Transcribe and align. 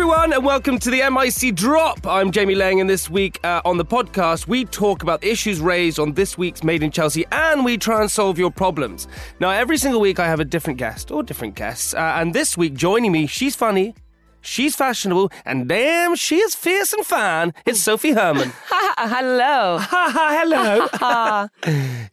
everyone, 0.00 0.32
and 0.32 0.42
welcome 0.42 0.78
to 0.78 0.90
the 0.90 1.02
MIC 1.10 1.54
Drop. 1.54 2.06
I'm 2.06 2.30
Jamie 2.30 2.54
Laing, 2.54 2.80
and 2.80 2.88
this 2.88 3.10
week 3.10 3.38
uh, 3.44 3.60
on 3.66 3.76
the 3.76 3.84
podcast, 3.84 4.46
we 4.46 4.64
talk 4.64 5.02
about 5.02 5.20
the 5.20 5.30
issues 5.30 5.60
raised 5.60 5.98
on 5.98 6.14
this 6.14 6.38
week's 6.38 6.64
Made 6.64 6.82
in 6.82 6.90
Chelsea, 6.90 7.26
and 7.32 7.66
we 7.66 7.76
try 7.76 8.00
and 8.00 8.10
solve 8.10 8.38
your 8.38 8.50
problems. 8.50 9.08
Now, 9.40 9.50
every 9.50 9.76
single 9.76 10.00
week, 10.00 10.18
I 10.18 10.26
have 10.26 10.40
a 10.40 10.44
different 10.46 10.78
guest 10.78 11.10
or 11.10 11.22
different 11.22 11.54
guests, 11.54 11.92
uh, 11.92 11.98
and 12.16 12.34
this 12.34 12.56
week, 12.56 12.72
joining 12.72 13.12
me, 13.12 13.26
she's 13.26 13.54
funny. 13.54 13.94
She's 14.40 14.74
fashionable, 14.74 15.30
and 15.44 15.68
damn, 15.68 16.14
she 16.14 16.38
is 16.38 16.54
fierce 16.54 16.94
and 16.94 17.04
fine. 17.04 17.52
It's 17.66 17.80
Sophie 17.80 18.12
Hermann. 18.12 18.54
Hello. 18.70 19.76
Ha 19.80 20.10
ha, 20.14 21.48
hello. 21.50 21.50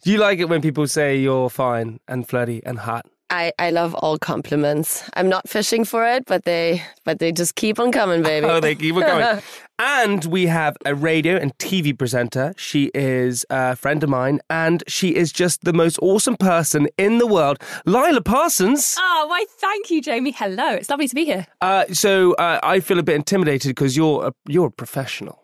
Do 0.02 0.10
you 0.12 0.18
like 0.18 0.40
it 0.40 0.50
when 0.50 0.60
people 0.60 0.86
say 0.86 1.18
you're 1.18 1.48
fine 1.48 2.00
and 2.06 2.28
flirty 2.28 2.62
and 2.66 2.80
hot? 2.80 3.06
I, 3.30 3.52
I 3.58 3.70
love 3.70 3.94
all 3.94 4.18
compliments. 4.18 5.08
I'm 5.14 5.28
not 5.28 5.48
fishing 5.48 5.84
for 5.84 6.06
it, 6.06 6.24
but 6.26 6.44
they 6.44 6.82
but 7.04 7.18
they 7.18 7.30
just 7.32 7.54
keep 7.56 7.78
on 7.78 7.92
coming, 7.92 8.22
baby. 8.22 8.46
Oh, 8.48 8.60
they 8.60 8.74
keep 8.74 8.94
on 8.94 9.02
going. 9.02 9.42
and 9.78 10.24
we 10.24 10.46
have 10.46 10.76
a 10.86 10.94
radio 10.94 11.36
and 11.36 11.56
TV 11.58 11.96
presenter. 11.96 12.54
She 12.56 12.90
is 12.94 13.44
a 13.50 13.76
friend 13.76 14.02
of 14.02 14.08
mine, 14.08 14.40
and 14.48 14.82
she 14.88 15.14
is 15.14 15.30
just 15.30 15.64
the 15.64 15.74
most 15.74 15.98
awesome 16.00 16.36
person 16.36 16.88
in 16.96 17.18
the 17.18 17.26
world. 17.26 17.58
Lilah 17.86 18.24
Parsons. 18.24 18.96
Oh, 18.98 19.26
why, 19.28 19.44
thank 19.58 19.90
you, 19.90 20.00
Jamie. 20.00 20.32
Hello. 20.32 20.70
It's 20.70 20.88
lovely 20.88 21.08
to 21.08 21.14
be 21.14 21.26
here. 21.26 21.46
Uh, 21.60 21.84
so 21.92 22.32
uh, 22.34 22.60
I 22.62 22.80
feel 22.80 22.98
a 22.98 23.02
bit 23.02 23.16
intimidated 23.16 23.70
because 23.70 23.96
you're 23.96 24.28
a, 24.28 24.32
you're 24.46 24.68
a 24.68 24.72
professional. 24.72 25.42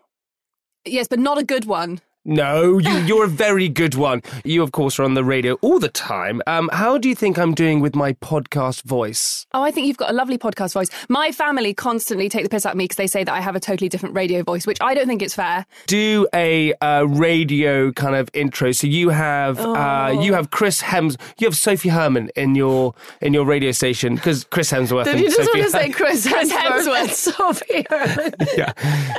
Yes, 0.85 1.07
but 1.07 1.19
not 1.19 1.37
a 1.37 1.43
good 1.43 1.65
one. 1.65 2.01
No, 2.27 2.79
you, 2.79 2.91
you're 3.01 3.25
a 3.25 3.29
very 3.29 3.69
good 3.69 3.93
one. 3.93 4.23
You, 4.43 4.63
of 4.63 4.71
course, 4.71 4.97
are 4.97 5.03
on 5.03 5.13
the 5.13 5.23
radio 5.23 5.53
all 5.61 5.77
the 5.77 5.89
time. 5.89 6.41
Um, 6.47 6.71
how 6.73 6.97
do 6.97 7.07
you 7.07 7.13
think 7.13 7.37
I'm 7.37 7.53
doing 7.53 7.81
with 7.81 7.95
my 7.95 8.13
podcast 8.13 8.81
voice? 8.81 9.45
Oh, 9.53 9.61
I 9.61 9.69
think 9.69 9.85
you've 9.85 9.97
got 9.97 10.09
a 10.09 10.13
lovely 10.13 10.39
podcast 10.39 10.73
voice. 10.73 10.89
My 11.07 11.31
family 11.31 11.75
constantly 11.75 12.27
take 12.27 12.43
the 12.43 12.49
piss 12.49 12.65
out 12.65 12.71
of 12.71 12.77
me 12.77 12.85
because 12.85 12.97
they 12.97 13.05
say 13.05 13.23
that 13.23 13.31
I 13.31 13.41
have 13.41 13.55
a 13.55 13.59
totally 13.59 13.89
different 13.89 14.15
radio 14.15 14.41
voice, 14.41 14.65
which 14.65 14.79
I 14.81 14.95
don't 14.95 15.05
think 15.05 15.21
is 15.21 15.35
fair. 15.35 15.67
Do 15.85 16.27
a 16.33 16.73
uh, 16.81 17.03
radio 17.03 17.91
kind 17.91 18.15
of 18.15 18.29
intro. 18.33 18.71
So 18.71 18.87
you 18.87 19.09
have 19.09 19.59
uh, 19.59 20.17
you 20.19 20.33
have 20.33 20.49
Chris 20.49 20.81
Hems, 20.81 21.17
you 21.37 21.45
have 21.45 21.55
Sophie 21.55 21.89
Hermann 21.89 22.29
in 22.35 22.55
your 22.55 22.95
in 23.21 23.35
your 23.35 23.45
radio 23.45 23.71
station 23.71 24.15
because 24.15 24.45
Chris 24.45 24.71
Hemsworth. 24.71 25.05
Did 25.05 25.19
you 25.19 25.25
just 25.29 25.37
Sophie 25.37 25.59
want 25.59 25.71
to 25.71 25.77
say 25.77 25.89
Chris 25.91 26.27
Chris 26.27 26.51
Hemsworth? 26.51 26.85
Hemsworth. 26.85 27.01
and 27.01 27.11
Sophie 27.11 27.85
Hermann? 27.87 28.33
yeah, 28.57 28.73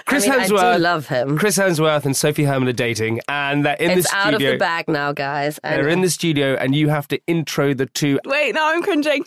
Chris 0.07 0.27
I 0.27 0.31
mean, 0.31 0.41
I 0.41 0.47
Hemsworth. 0.49 0.75
do 0.75 0.79
love 0.81 1.07
him. 1.07 1.39
Chris 1.39 1.57
Hemsworth 1.57 2.05
and 2.05 2.17
Sophie 2.17 2.45
Hermann 2.45 2.69
are 2.69 2.73
dating, 2.73 2.96
and 3.29 3.65
they're 3.65 3.75
in 3.77 3.91
It's 3.93 4.11
the 4.11 4.17
out 4.17 4.29
of 4.35 4.39
studio. 4.39 4.53
the 4.53 4.59
bag 4.59 4.89
now, 4.89 5.13
guys. 5.13 5.59
I 5.65 5.71
They're 5.77 5.85
know. 5.85 5.91
in 5.91 6.01
the 6.03 6.11
studio, 6.11 6.55
and 6.55 6.75
you 6.75 6.89
have 6.89 7.07
to 7.09 7.21
intro 7.27 7.75
the 7.75 7.87
two. 7.87 8.19
Wait, 8.25 8.55
now 8.55 8.73
I'm 8.73 8.83
cringing. 8.83 9.25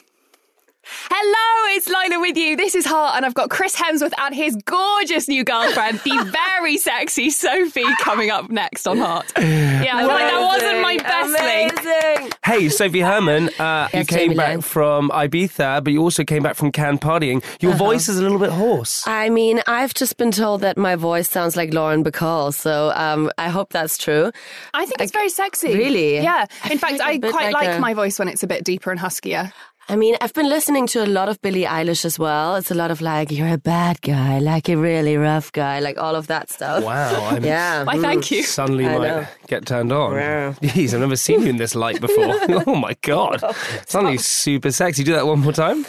Hello, 1.11 1.75
it's 1.75 1.87
Lilah 1.87 2.19
with 2.19 2.35
you. 2.35 2.55
This 2.55 2.73
is 2.73 2.83
Heart, 2.85 3.15
and 3.15 3.25
I've 3.25 3.33
got 3.35 3.49
Chris 3.51 3.75
Hemsworth 3.75 4.13
and 4.17 4.33
his 4.33 4.55
gorgeous 4.65 5.27
new 5.27 5.43
girlfriend, 5.43 5.99
the 5.99 6.35
very 6.57 6.77
sexy 6.77 7.29
Sophie, 7.29 7.83
coming 7.99 8.31
up 8.31 8.49
next 8.49 8.87
on 8.87 8.97
Heart. 8.97 9.31
Yeah, 9.37 9.91
I 9.93 9.99
feel 9.99 10.07
like 10.07 10.31
that 10.31 10.45
wasn't 10.45 10.81
my 10.81 10.97
best 10.97 12.23
link. 12.23 12.33
Hey, 12.43 12.69
Sophie 12.69 13.01
Hermann, 13.01 13.49
uh, 13.59 13.87
you 13.93 13.99
Yes, 13.99 14.07
came 14.07 14.19
Jamie 14.19 14.35
back 14.35 14.47
Laing. 14.49 14.61
from 14.61 15.09
Ibiza, 15.09 15.83
but 15.83 15.93
you 15.93 16.01
also 16.01 16.23
came 16.23 16.41
back 16.41 16.55
from 16.55 16.71
Cannes 16.71 16.97
partying. 16.99 17.43
Your 17.61 17.73
Uh-huh. 17.73 17.85
voice 17.85 18.09
is 18.09 18.17
a 18.17 18.23
little 18.23 18.39
bit 18.39 18.49
hoarse. 18.51 19.05
I 19.07 19.29
mean, 19.29 19.61
I've 19.67 19.93
just 19.93 20.17
been 20.17 20.31
told 20.31 20.61
that 20.61 20.75
my 20.77 20.95
voice 20.95 21.29
sounds 21.29 21.55
like 21.55 21.71
Lauren 21.73 22.03
Bacall, 22.03 22.51
so 22.53 22.91
um, 22.95 23.31
I 23.37 23.49
hope 23.49 23.71
that's 23.73 23.97
true. 23.97 24.31
I 24.73 24.85
think 24.87 24.99
it's 25.01 25.11
very 25.11 25.29
sexy. 25.29 25.73
Really? 25.75 26.15
Yeah. 26.15 26.45
In 26.63 26.69
feel 26.69 26.77
fact, 26.79 26.93
I'm 27.01 27.07
I 27.07 27.11
a 27.11 27.19
bit 27.19 27.31
quite 27.31 27.53
like 27.53 27.67
like 27.67 27.77
a- 27.77 27.79
my 27.79 27.93
voice 27.93 28.17
when 28.17 28.27
it's 28.27 28.41
a 28.41 28.47
bit 28.47 28.63
deeper 28.63 28.89
and 28.89 28.99
huskier. 28.99 29.51
I 29.91 29.95
mean, 29.95 30.15
I've 30.21 30.33
been 30.35 30.47
listening 30.47 30.85
to 30.87 31.03
a 31.03 31.07
lot 31.07 31.29
of 31.29 31.41
Billie 31.41 31.63
Eilish 31.63 32.05
as 32.05 32.19
well. 32.19 32.55
It's 32.57 32.69
a 32.69 32.75
lot 32.75 32.91
of 32.91 33.01
like, 33.01 33.31
you're 33.31 33.47
a 33.47 33.57
bad 33.57 33.99
guy, 34.01 34.37
like 34.37 34.69
a 34.69 34.75
really 34.75 35.17
rough 35.17 35.51
guy, 35.51 35.79
like 35.79 35.97
all 35.97 36.15
of 36.15 36.27
that 36.27 36.52
stuff. 36.52 36.83
Wow, 36.83 37.30
I'm 37.30 37.43
Yeah. 37.55 37.86
Why, 37.86 37.97
thank 37.97 38.30
you. 38.30 38.43
suddenly 38.43 38.86
I 38.86 38.97
might 38.99 39.08
know. 39.08 39.27
get 39.47 39.65
turned 39.65 39.91
on. 39.91 40.14
Yeah. 40.14 40.53
Jeez, 40.61 40.93
I've 40.93 40.99
never 40.99 41.15
seen 41.15 41.41
you 41.41 41.49
in 41.49 41.58
this 41.58 41.73
light 41.73 41.99
before. 41.99 42.36
oh 42.67 42.75
my 42.75 42.95
god, 43.02 43.39
oh, 43.41 43.52
suddenly 43.87 44.19
super 44.19 44.71
sexy. 44.71 45.03
Do 45.03 45.14
that 45.14 45.25
one 45.25 45.39
more 45.39 45.53
time. 45.53 45.87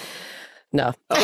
No. 0.73 0.93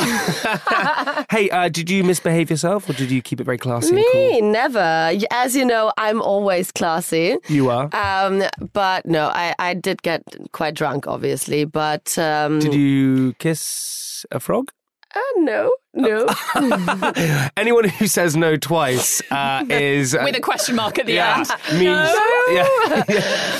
Hey, 1.28 1.50
uh, 1.50 1.68
did 1.68 1.90
you 1.90 2.04
misbehave 2.04 2.50
yourself, 2.50 2.88
or 2.88 2.92
did 2.92 3.10
you 3.10 3.20
keep 3.20 3.40
it 3.40 3.44
very 3.44 3.58
classy 3.58 3.94
Me, 3.94 4.06
cool? 4.12 4.50
never. 4.52 5.12
As 5.30 5.56
you 5.56 5.64
know, 5.64 5.92
I'm 5.98 6.22
always 6.22 6.70
classy. 6.72 7.36
You 7.48 7.68
are. 7.70 7.90
Um, 7.92 8.44
but 8.72 9.04
no, 9.06 9.26
I, 9.28 9.54
I 9.58 9.74
did 9.74 10.02
get 10.02 10.22
quite 10.52 10.74
drunk, 10.74 11.06
obviously. 11.06 11.64
But 11.64 12.16
um, 12.16 12.60
did 12.60 12.74
you 12.74 13.34
kiss 13.34 14.24
a 14.30 14.40
frog? 14.40 14.70
Uh, 15.14 15.20
no, 15.36 15.72
no. 15.94 16.26
Anyone 17.56 17.88
who 17.88 18.06
says 18.06 18.36
no 18.36 18.56
twice 18.56 19.22
uh, 19.30 19.64
is 19.70 20.14
uh, 20.14 20.20
With 20.24 20.36
a 20.36 20.40
question 20.40 20.76
mark 20.76 20.98
at 20.98 21.06
the 21.06 21.14
yeah 21.14 21.38
end. 21.38 21.48
means 21.80 22.10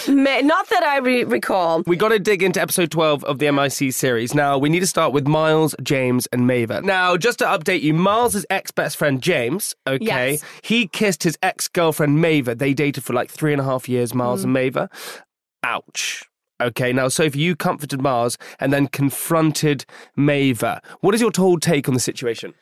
yeah. 0.09 0.15
May- 0.15 0.43
Not 0.43 0.69
that 0.69 0.83
I 0.83 0.99
re- 0.99 1.25
recall. 1.25 1.83
We 1.87 1.97
got 1.97 2.09
to 2.11 2.19
dig 2.19 2.43
into 2.43 2.61
episode 2.61 2.91
12 2.91 3.25
of 3.25 3.39
the 3.39 3.51
MIC 3.51 3.93
series. 3.93 4.35
Now, 4.35 4.59
we 4.59 4.69
need 4.69 4.81
to 4.81 4.87
start 4.87 5.13
with 5.13 5.27
Miles, 5.27 5.75
James, 5.83 6.27
and 6.33 6.43
Maeva. 6.43 6.83
Now, 6.83 7.17
just 7.17 7.39
to 7.39 7.47
update 7.47 7.81
you, 7.83 7.95
Miles' 7.95 8.45
ex 8.51 8.71
best 8.71 8.97
friend, 8.99 9.23
James, 9.23 9.75
okay, 9.87 10.33
Yes. 10.33 10.45
he 10.63 10.89
kissed 10.89 11.23
his 11.23 11.39
ex 11.43 11.69
girlfriend, 11.69 12.19
Maeva. 12.19 12.59
They 12.59 12.75
dated 12.75 13.03
for 13.05 13.13
like 13.15 13.31
three 13.31 13.53
and 13.53 13.61
a 13.61 13.65
half 13.65 13.89
years, 13.89 14.13
Miles 14.15 14.45
and 14.45 14.55
Maeva. 14.55 14.91
Ouch. 15.63 16.25
Okay, 16.61 16.93
now, 16.93 17.09
Sophie, 17.09 17.41
you 17.41 17.55
comforted 17.55 18.01
Mars 18.01 18.39
and 18.59 18.73
then 18.73 18.87
confronted 18.87 19.85
Maeva. 20.17 20.81
What 21.01 21.15
is 21.15 21.21
your 21.21 21.31
whole 21.37 21.59
take 21.59 21.87
on 21.87 21.95
the 21.95 22.01
situation? 22.01 22.55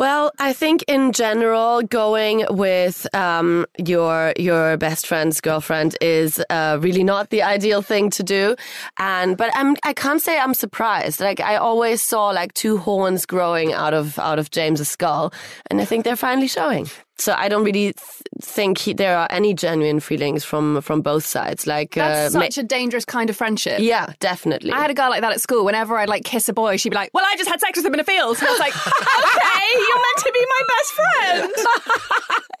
Well, 0.00 0.32
I 0.38 0.54
think 0.54 0.82
in 0.88 1.12
general, 1.12 1.82
going 1.82 2.46
with 2.48 3.06
um, 3.14 3.66
your 3.76 4.32
your 4.38 4.78
best 4.78 5.06
friend's 5.06 5.42
girlfriend 5.42 5.94
is 6.00 6.42
uh, 6.48 6.78
really 6.80 7.04
not 7.04 7.28
the 7.28 7.42
ideal 7.42 7.82
thing 7.82 8.08
to 8.12 8.22
do. 8.22 8.56
And 8.98 9.36
but 9.36 9.50
I'm 9.54 9.76
I 9.84 9.92
can't 9.92 10.22
say 10.22 10.38
I'm 10.38 10.54
surprised. 10.54 11.20
Like 11.20 11.40
I 11.40 11.56
always 11.56 12.00
saw 12.00 12.28
like 12.28 12.54
two 12.54 12.78
horns 12.78 13.26
growing 13.26 13.74
out 13.74 13.92
of 13.92 14.18
out 14.18 14.38
of 14.38 14.50
James's 14.50 14.88
skull, 14.88 15.34
and 15.70 15.82
I 15.82 15.84
think 15.84 16.04
they're 16.04 16.16
finally 16.16 16.48
showing. 16.48 16.88
So 17.20 17.34
I 17.36 17.48
don't 17.48 17.64
really 17.64 17.92
th- 17.92 17.96
think 18.42 18.78
he, 18.78 18.94
there 18.94 19.16
are 19.18 19.26
any 19.30 19.52
genuine 19.52 20.00
feelings 20.00 20.42
from 20.42 20.80
from 20.80 21.02
both 21.02 21.26
sides. 21.26 21.66
Like 21.66 21.92
That's 21.94 22.34
uh, 22.34 22.38
ma- 22.38 22.44
such 22.46 22.56
a 22.58 22.62
dangerous 22.62 23.04
kind 23.04 23.28
of 23.28 23.36
friendship. 23.36 23.80
yeah, 23.80 24.12
definitely. 24.20 24.72
I 24.72 24.80
had 24.80 24.90
a 24.90 24.94
girl 24.94 25.10
like 25.10 25.20
that 25.20 25.32
at 25.32 25.40
school. 25.40 25.64
Whenever 25.64 25.98
I'd 25.98 26.08
like 26.08 26.24
kiss 26.24 26.48
a 26.48 26.52
boy, 26.54 26.78
she'd 26.78 26.88
be 26.90 26.96
like, 26.96 27.10
"Well, 27.12 27.24
I 27.26 27.36
just 27.36 27.48
had 27.50 27.60
sex 27.60 27.76
with 27.76 27.84
him 27.86 27.92
in 27.94 28.00
a 28.00 28.04
field." 28.04 28.38
And 28.38 28.48
I 28.48 28.50
was 28.50 28.58
like, 28.60 28.74
"Okay, 28.86 29.68
you're 29.74 30.02
meant 30.06 30.18
to 30.24 30.32
be 30.32 30.46
my 30.54 30.62
best 30.72 30.92
friend." 30.98 31.52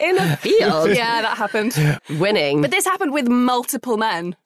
in 0.00 0.18
a 0.18 0.36
field, 0.36 0.88
yeah, 0.96 1.22
that 1.22 1.36
happened. 1.38 1.74
winning. 2.20 2.60
But 2.60 2.70
this 2.70 2.84
happened 2.84 3.12
with 3.14 3.28
multiple 3.28 3.96
men. 3.96 4.36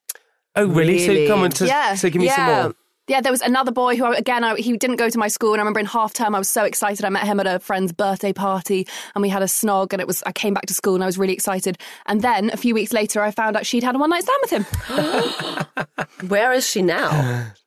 Oh, 0.56 0.66
really? 0.66 1.06
Really? 1.08 1.26
So, 1.26 1.32
come 1.34 1.42
on, 1.42 1.50
to, 1.50 1.66
Yeah. 1.66 1.94
so 1.96 2.08
give 2.10 2.22
me 2.22 2.28
some 2.28 2.46
more. 2.46 2.74
Yeah, 3.06 3.20
there 3.20 3.32
was 3.32 3.42
another 3.42 3.70
boy 3.70 3.96
who, 3.96 4.10
again, 4.12 4.44
I, 4.44 4.56
he 4.56 4.76
didn't 4.78 4.96
go 4.96 5.10
to 5.10 5.18
my 5.18 5.28
school, 5.28 5.52
and 5.52 5.60
I 5.60 5.62
remember 5.62 5.80
in 5.80 5.84
half 5.86 6.14
term 6.14 6.34
I 6.34 6.38
was 6.38 6.48
so 6.48 6.64
excited. 6.64 7.04
I 7.04 7.10
met 7.10 7.24
him 7.24 7.38
at 7.38 7.46
a 7.46 7.58
friend's 7.58 7.92
birthday 7.92 8.32
party, 8.32 8.86
and 9.14 9.20
we 9.20 9.28
had 9.28 9.42
a 9.42 9.46
snog, 9.46 9.92
and 9.92 10.00
it 10.00 10.06
was. 10.06 10.22
I 10.24 10.32
came 10.32 10.54
back 10.54 10.66
to 10.66 10.74
school, 10.74 10.94
and 10.94 11.02
I 11.02 11.06
was 11.06 11.18
really 11.18 11.34
excited. 11.34 11.76
And 12.06 12.22
then 12.22 12.50
a 12.50 12.56
few 12.56 12.74
weeks 12.74 12.94
later, 12.94 13.22
I 13.22 13.30
found 13.30 13.56
out 13.56 13.66
she'd 13.66 13.82
had 13.82 13.94
a 13.94 13.98
one 13.98 14.08
night 14.08 14.24
stand 14.24 14.38
with 14.42 14.50
him. 14.50 16.28
Where 16.28 16.52
is 16.52 16.66
she 16.66 16.80
now? 16.80 17.52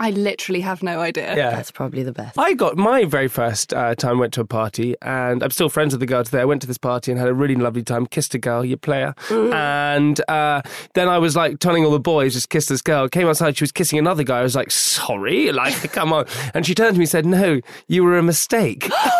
I 0.00 0.10
literally 0.10 0.62
have 0.62 0.82
no 0.82 1.00
idea. 1.00 1.36
Yeah. 1.36 1.50
That's 1.50 1.70
probably 1.70 2.02
the 2.02 2.12
best. 2.12 2.38
I 2.38 2.54
got 2.54 2.78
my 2.78 3.04
very 3.04 3.28
first 3.28 3.74
uh, 3.74 3.94
time 3.94 4.18
went 4.18 4.32
to 4.32 4.40
a 4.40 4.46
party, 4.46 4.96
and 5.02 5.42
I'm 5.42 5.50
still 5.50 5.68
friends 5.68 5.92
with 5.92 6.00
the 6.00 6.06
girls 6.06 6.30
there. 6.30 6.40
I 6.40 6.46
went 6.46 6.62
to 6.62 6.66
this 6.66 6.78
party 6.78 7.12
and 7.12 7.20
had 7.20 7.28
a 7.28 7.34
really 7.34 7.54
lovely 7.54 7.82
time. 7.82 8.06
Kissed 8.06 8.34
a 8.34 8.38
girl, 8.38 8.64
you 8.64 8.78
player, 8.78 9.14
and 9.30 10.18
uh, 10.26 10.62
then 10.94 11.08
I 11.08 11.18
was 11.18 11.36
like 11.36 11.58
telling 11.58 11.84
all 11.84 11.90
the 11.90 12.00
boys 12.00 12.32
just 12.32 12.48
kiss 12.48 12.66
this 12.66 12.80
girl. 12.80 13.10
Came 13.10 13.28
outside, 13.28 13.58
she 13.58 13.62
was 13.62 13.72
kissing 13.72 13.98
another 13.98 14.24
guy. 14.24 14.38
I 14.38 14.42
was 14.42 14.56
like, 14.56 14.70
sorry, 14.70 15.52
like 15.52 15.92
come 15.92 16.14
on, 16.14 16.24
and 16.54 16.64
she 16.64 16.74
turned 16.74 16.94
to 16.94 16.98
me 16.98 17.04
and 17.04 17.10
said, 17.10 17.26
"No, 17.26 17.60
you 17.86 18.02
were 18.02 18.16
a 18.16 18.22
mistake." 18.22 18.90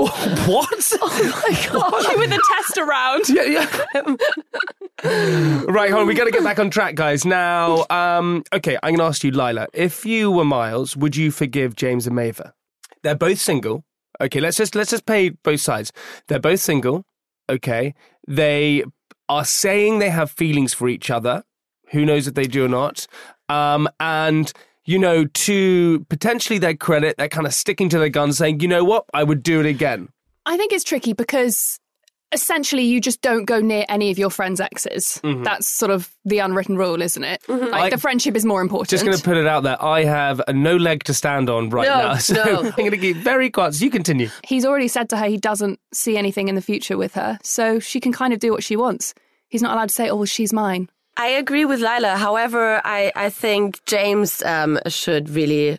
Oh 0.00 0.44
what? 0.48 0.68
Oh 1.00 1.42
my 1.48 1.68
god! 1.70 2.12
You 2.12 2.18
with 2.18 2.30
the 2.30 2.42
test 2.56 2.78
around. 2.78 3.28
Yeah, 3.28 3.42
yeah. 5.02 5.64
right, 5.68 5.90
hold 5.90 6.02
on. 6.02 6.06
We 6.06 6.14
got 6.14 6.24
to 6.24 6.30
get 6.30 6.42
back 6.44 6.58
on 6.58 6.70
track, 6.70 6.94
guys. 6.94 7.24
Now, 7.24 7.84
um, 7.90 8.42
okay, 8.52 8.76
I'm 8.82 8.90
going 8.90 8.98
to 8.98 9.04
ask 9.04 9.22
you, 9.24 9.32
Lilah. 9.32 9.66
If 9.72 10.04
you 10.06 10.30
were 10.30 10.44
Miles, 10.44 10.96
would 10.96 11.16
you 11.16 11.30
forgive 11.30 11.76
James 11.76 12.06
and 12.06 12.16
Maeva? 12.16 12.52
They're 13.02 13.14
both 13.14 13.38
single. 13.38 13.84
Okay, 14.20 14.40
let's 14.40 14.56
just 14.56 14.74
let's 14.74 14.90
just 14.90 15.06
pay 15.06 15.30
both 15.30 15.60
sides. 15.60 15.92
They're 16.28 16.40
both 16.40 16.60
single. 16.60 17.04
Okay, 17.48 17.94
they 18.26 18.84
are 19.28 19.44
saying 19.44 19.98
they 19.98 20.10
have 20.10 20.30
feelings 20.30 20.74
for 20.74 20.88
each 20.88 21.10
other. 21.10 21.44
Who 21.90 22.04
knows 22.04 22.26
if 22.26 22.34
they 22.34 22.46
do 22.46 22.64
or 22.64 22.68
not? 22.68 23.06
Um, 23.48 23.88
and 24.00 24.52
you 24.88 24.98
know, 24.98 25.26
to 25.26 26.00
potentially 26.08 26.58
their 26.58 26.74
credit, 26.74 27.16
they're 27.18 27.28
kind 27.28 27.46
of 27.46 27.52
sticking 27.52 27.90
to 27.90 27.98
their 27.98 28.08
guns, 28.08 28.38
saying, 28.38 28.60
"You 28.60 28.68
know 28.68 28.84
what? 28.84 29.04
I 29.12 29.22
would 29.22 29.42
do 29.42 29.60
it 29.60 29.66
again." 29.66 30.08
I 30.46 30.56
think 30.56 30.72
it's 30.72 30.82
tricky 30.82 31.12
because 31.12 31.78
essentially 32.32 32.84
you 32.84 32.98
just 32.98 33.20
don't 33.20 33.44
go 33.44 33.60
near 33.60 33.84
any 33.90 34.10
of 34.10 34.18
your 34.18 34.30
friends' 34.30 34.60
exes. 34.60 35.20
Mm-hmm. 35.22 35.42
That's 35.42 35.68
sort 35.68 35.90
of 35.90 36.10
the 36.24 36.38
unwritten 36.38 36.78
rule, 36.78 37.02
isn't 37.02 37.22
it? 37.22 37.42
Mm-hmm. 37.48 37.66
Like 37.70 37.82
I- 37.84 37.90
the 37.90 37.98
friendship 37.98 38.34
is 38.34 38.46
more 38.46 38.62
important. 38.62 38.88
Just 38.88 39.04
going 39.04 39.16
to 39.16 39.22
put 39.22 39.36
it 39.36 39.46
out 39.46 39.62
there. 39.62 39.82
I 39.82 40.04
have 40.04 40.40
uh, 40.48 40.52
no 40.52 40.76
leg 40.78 41.04
to 41.04 41.12
stand 41.12 41.50
on 41.50 41.68
right 41.68 41.86
No, 41.86 41.94
now, 41.98 42.14
so 42.30 42.34
no. 42.34 42.58
I'm 42.60 42.70
going 42.70 42.90
to 42.92 42.96
keep 42.96 43.18
very 43.18 43.50
quiet. 43.50 43.74
So 43.74 43.84
you 43.84 43.90
continue. 43.90 44.30
He's 44.42 44.64
already 44.64 44.88
said 44.88 45.10
to 45.10 45.18
her 45.18 45.26
he 45.26 45.36
doesn't 45.36 45.80
see 45.92 46.16
anything 46.16 46.48
in 46.48 46.54
the 46.54 46.62
future 46.62 46.96
with 46.96 47.12
her, 47.12 47.38
so 47.42 47.78
she 47.78 48.00
can 48.00 48.12
kind 48.12 48.32
of 48.32 48.38
do 48.38 48.52
what 48.52 48.64
she 48.64 48.74
wants. 48.76 49.12
He's 49.48 49.60
not 49.62 49.72
allowed 49.74 49.90
to 49.90 49.94
say, 49.94 50.08
"Oh, 50.08 50.16
well, 50.16 50.24
she's 50.24 50.52
mine." 50.52 50.88
I 51.18 51.26
agree 51.28 51.64
with 51.64 51.80
Lilah. 51.80 52.16
However, 52.16 52.80
I, 52.84 53.12
I 53.16 53.28
think 53.30 53.84
James 53.86 54.42
um, 54.44 54.78
should 54.86 55.28
really 55.28 55.78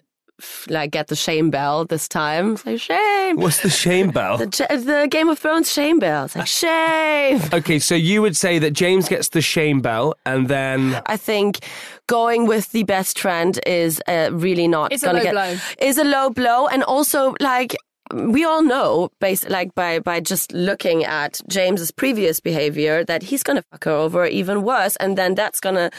like 0.69 0.91
get 0.91 1.07
the 1.07 1.15
shame 1.17 1.49
bell 1.49 1.83
this 1.85 2.07
time. 2.07 2.55
Say 2.57 2.77
shame. 2.77 3.37
What's 3.37 3.61
the 3.61 3.69
shame 3.69 4.11
bell? 4.11 4.37
The, 4.37 4.45
the 4.85 5.07
Game 5.09 5.27
of 5.29 5.37
Thrones 5.39 5.71
shame 5.71 5.99
bell. 5.99 6.25
It's 6.25 6.35
like 6.35 6.47
shame. 6.47 7.41
Okay, 7.53 7.79
so 7.79 7.95
you 7.95 8.21
would 8.21 8.35
say 8.37 8.59
that 8.59 8.71
James 8.71 9.07
gets 9.09 9.29
the 9.29 9.41
shame 9.41 9.81
bell, 9.81 10.15
and 10.25 10.47
then 10.47 11.01
I 11.05 11.17
think 11.17 11.59
going 12.07 12.47
with 12.47 12.71
the 12.71 12.83
best 12.83 13.19
friend 13.19 13.59
is 13.67 14.01
uh, 14.07 14.29
really 14.31 14.67
not 14.67 14.91
It's 14.93 15.03
a 15.03 15.07
gonna 15.07 15.19
low 15.19 15.23
get 15.23 15.33
blow. 15.33 15.57
is 15.87 15.97
a 15.97 16.03
low 16.03 16.29
blow, 16.29 16.67
and 16.67 16.83
also 16.83 17.35
like 17.39 17.75
we 18.13 18.43
all 18.43 18.61
know, 18.63 19.09
based 19.19 19.49
like 19.49 19.75
by 19.75 19.99
by 19.99 20.19
just 20.19 20.51
looking 20.53 21.03
at 21.03 21.41
James's 21.47 21.91
previous 21.91 22.39
behavior, 22.39 23.03
that 23.05 23.23
he's 23.23 23.43
gonna 23.43 23.63
fuck 23.71 23.85
her 23.85 23.91
over 23.91 24.25
even 24.25 24.63
worse, 24.63 24.95
and 24.97 25.17
then 25.17 25.35
that's 25.35 25.59
gonna 25.59 25.91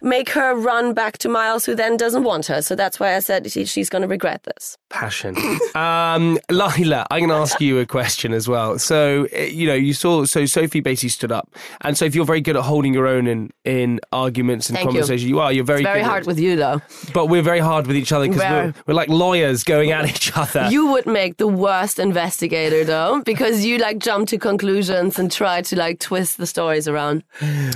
make 0.00 0.30
her 0.30 0.54
run 0.54 0.94
back 0.94 1.18
to 1.18 1.28
Miles, 1.28 1.64
who 1.64 1.74
then 1.74 1.96
doesn't 1.96 2.24
want 2.24 2.46
her. 2.46 2.62
So 2.62 2.74
that's 2.74 2.98
why 2.98 3.14
I 3.16 3.20
said 3.20 3.50
she, 3.50 3.64
she's 3.64 3.88
gonna 3.88 4.08
regret 4.08 4.42
this. 4.44 4.76
passion. 4.90 5.36
um, 5.74 6.38
Lilah, 6.48 7.06
I'm 7.10 7.20
going 7.20 7.30
to 7.30 7.36
ask 7.36 7.60
you 7.60 7.78
a 7.78 7.86
question 7.86 8.32
as 8.32 8.48
well. 8.48 8.78
So, 8.78 9.26
eh, 9.32 9.46
you 9.46 9.66
know, 9.66 9.74
you 9.74 9.94
saw, 9.94 10.24
so 10.24 10.46
Sophie 10.46 10.80
basically 10.80 11.08
stood 11.08 11.32
up. 11.32 11.54
And 11.80 11.96
so 11.96 12.04
if 12.04 12.14
you're 12.14 12.24
very 12.24 12.40
good 12.40 12.56
at 12.56 12.62
holding 12.62 12.94
your 12.94 13.06
own 13.06 13.26
in, 13.26 13.50
in 13.64 14.00
arguments 14.12 14.68
and 14.68 14.78
Thank 14.78 14.92
you. 14.92 15.02
You. 15.02 15.40
are, 15.40 15.52
you're 15.52 15.64
very 15.64 15.82
Very 15.82 16.00
good 16.00 16.06
hard 16.06 16.22
at, 16.22 16.26
with 16.26 16.38
you 16.38 16.56
though. 16.56 16.80
But 17.12 17.26
we're 17.26 17.42
very 17.42 17.58
hard 17.58 17.86
with 17.86 17.96
each 17.96 18.12
other 18.12 18.28
because 18.28 18.42
we're, 18.42 18.74
we're 18.86 18.94
like 18.94 19.08
lawyers 19.08 19.64
going 19.64 19.92
at 19.92 20.08
each 20.08 20.36
other. 20.36 20.68
You 20.70 20.86
would 20.88 21.06
make 21.06 21.38
the 21.38 21.48
worst 21.56 21.98
investigator 21.98 22.84
though, 22.84 23.22
because 23.24 23.64
you 23.64 23.78
like 23.78 23.98
jump 23.98 24.28
to 24.28 24.38
conclusions 24.38 25.18
and 25.18 25.30
try 25.30 25.62
to 25.62 25.76
like 25.76 25.98
twist 25.98 26.38
the 26.38 26.46
stories 26.46 26.88
around. 26.88 27.24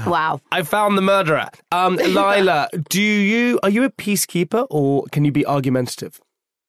Wow. 0.07 0.41
I 0.53 0.63
found 0.63 0.97
the 0.97 1.03
murderer. 1.03 1.49
Um, 1.73 1.99
Lilah, 1.99 2.69
do 2.89 3.03
you, 3.03 3.59
are 3.63 3.71
you 3.71 3.85
a 3.85 3.91
peacekeeper 3.91 4.67
or 4.71 5.05
can 5.13 5.25
you 5.25 5.33
be 5.33 5.47
argumentative? 5.47 6.21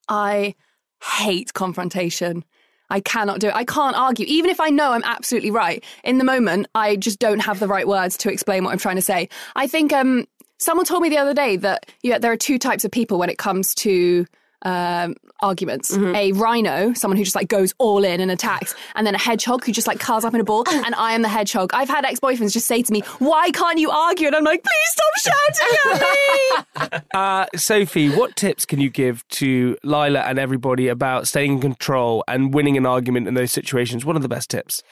I 0.08 0.56
hate 1.04 1.54
confrontation. 1.54 2.44
I 2.90 3.02
cannot 3.02 3.40
do 3.40 3.48
it. 3.48 3.56
I 3.56 3.66
can't 3.66 3.98
argue. 3.98 4.26
Even 4.28 4.50
if 4.50 4.60
I 4.60 4.70
know 4.70 4.94
I'm 4.94 5.04
absolutely 5.04 5.52
right, 5.52 5.84
in 6.04 6.18
the 6.18 6.24
moment, 6.24 6.68
I 6.74 6.96
just 6.96 7.20
don't 7.20 7.40
have 7.40 7.60
the 7.60 7.68
right 7.68 7.88
words 7.88 8.18
to 8.18 8.32
explain 8.32 8.64
what 8.64 8.72
I'm 8.72 8.78
trying 8.78 8.96
to 8.96 9.02
say. 9.02 9.30
I 9.56 9.68
think 9.68 9.92
um, 9.92 10.26
someone 10.58 10.86
told 10.86 11.02
me 11.02 11.10
the 11.10 11.18
other 11.18 11.34
day 11.34 11.58
that 11.58 11.92
yeah, 12.02 12.18
there 12.18 12.32
are 12.32 12.38
two 12.38 12.58
types 12.58 12.86
of 12.86 12.92
people 12.92 13.20
when 13.20 13.30
it 13.30 13.38
comes 13.38 13.76
to 13.76 14.26
um, 14.62 15.16
arguments. 15.42 15.96
A 15.98 16.32
rhino, 16.34 16.94
someone 16.94 17.18
who 17.18 17.24
just 17.24 17.36
like 17.36 17.48
goes 17.48 17.74
all 17.78 18.04
in 18.04 18.20
and 18.22 18.32
attacks, 18.32 18.76
and 18.96 19.06
then 19.06 19.16
a 19.16 19.20
hedgehog 19.20 19.64
who 19.66 19.72
just 19.72 19.88
like 19.88 20.00
curls 20.00 20.26
up 20.26 20.34
in 20.34 20.40
a 20.40 20.44
ball. 20.44 20.64
and 20.72 20.96
I 20.96 21.14
am 21.14 21.22
the 21.22 21.30
hedgehog. 21.30 21.72
I've 21.74 21.90
had 21.90 22.06
ex-boyfriends 22.06 22.54
just 22.54 22.68
say 22.68 22.82
to 22.82 22.92
me, 22.92 23.02
"Why 23.20 23.52
can't 23.52 23.80
you 23.80 23.90
argue?" 23.90 24.28
And 24.28 24.36
I'm 24.36 24.44
like, 24.44 24.64
"Please 24.64 24.92
stop 24.92 25.36
shouting 25.54 25.78
at 25.86 26.02
me." 26.02 27.04
Uh, 27.14 27.46
Sophie, 27.56 28.10
what 28.10 28.36
tips 28.36 28.66
can 28.66 28.80
you 28.80 28.90
give 28.90 29.28
to 29.30 29.76
Lilah 29.84 30.24
and 30.28 30.38
everybody 30.38 30.88
about 30.88 31.28
staying 31.28 31.54
in 31.54 31.62
control 31.62 32.24
and 32.28 32.54
winning 32.54 32.78
an 32.78 32.86
argument 32.86 33.28
in 33.28 33.34
those 33.34 33.52
situations? 33.52 34.06
What 34.06 34.16
are 34.16 34.20
the 34.20 34.30
best 34.30 34.50
tips? 34.50 34.84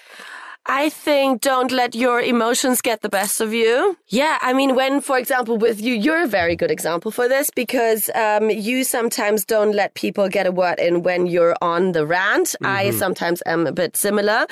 I 0.67 0.89
think 0.89 1.41
don't 1.41 1.71
let 1.71 1.93
your 1.95 2.19
emotions 2.21 2.81
get 2.81 3.01
the 3.01 3.09
best 3.09 3.39
of 3.39 3.53
you. 3.53 3.97
Yeah, 4.07 4.37
I 4.41 4.53
mean, 4.53 4.73
when, 4.75 4.99
for 5.01 5.17
example, 5.17 5.57
with 5.57 5.79
you, 5.79 5.93
you're 5.93 6.23
a 6.23 6.27
very 6.27 6.55
good 6.55 6.71
example 6.71 7.11
for 7.11 7.27
this 7.27 7.49
because 7.51 8.09
um, 8.15 8.49
you 8.49 8.83
sometimes 8.83 9.45
don't 9.45 9.73
let 9.73 9.93
people 9.93 10.27
get 10.27 10.47
a 10.47 10.51
word 10.51 10.79
in 10.79 11.03
when 11.03 11.27
you're 11.27 11.55
on 11.61 11.91
the 11.91 12.05
rant. 12.05 12.55
I 12.63 12.89
sometimes 12.91 13.43
am 13.45 13.67
a 13.67 13.71
bit 13.71 13.95
similar. 13.95 14.47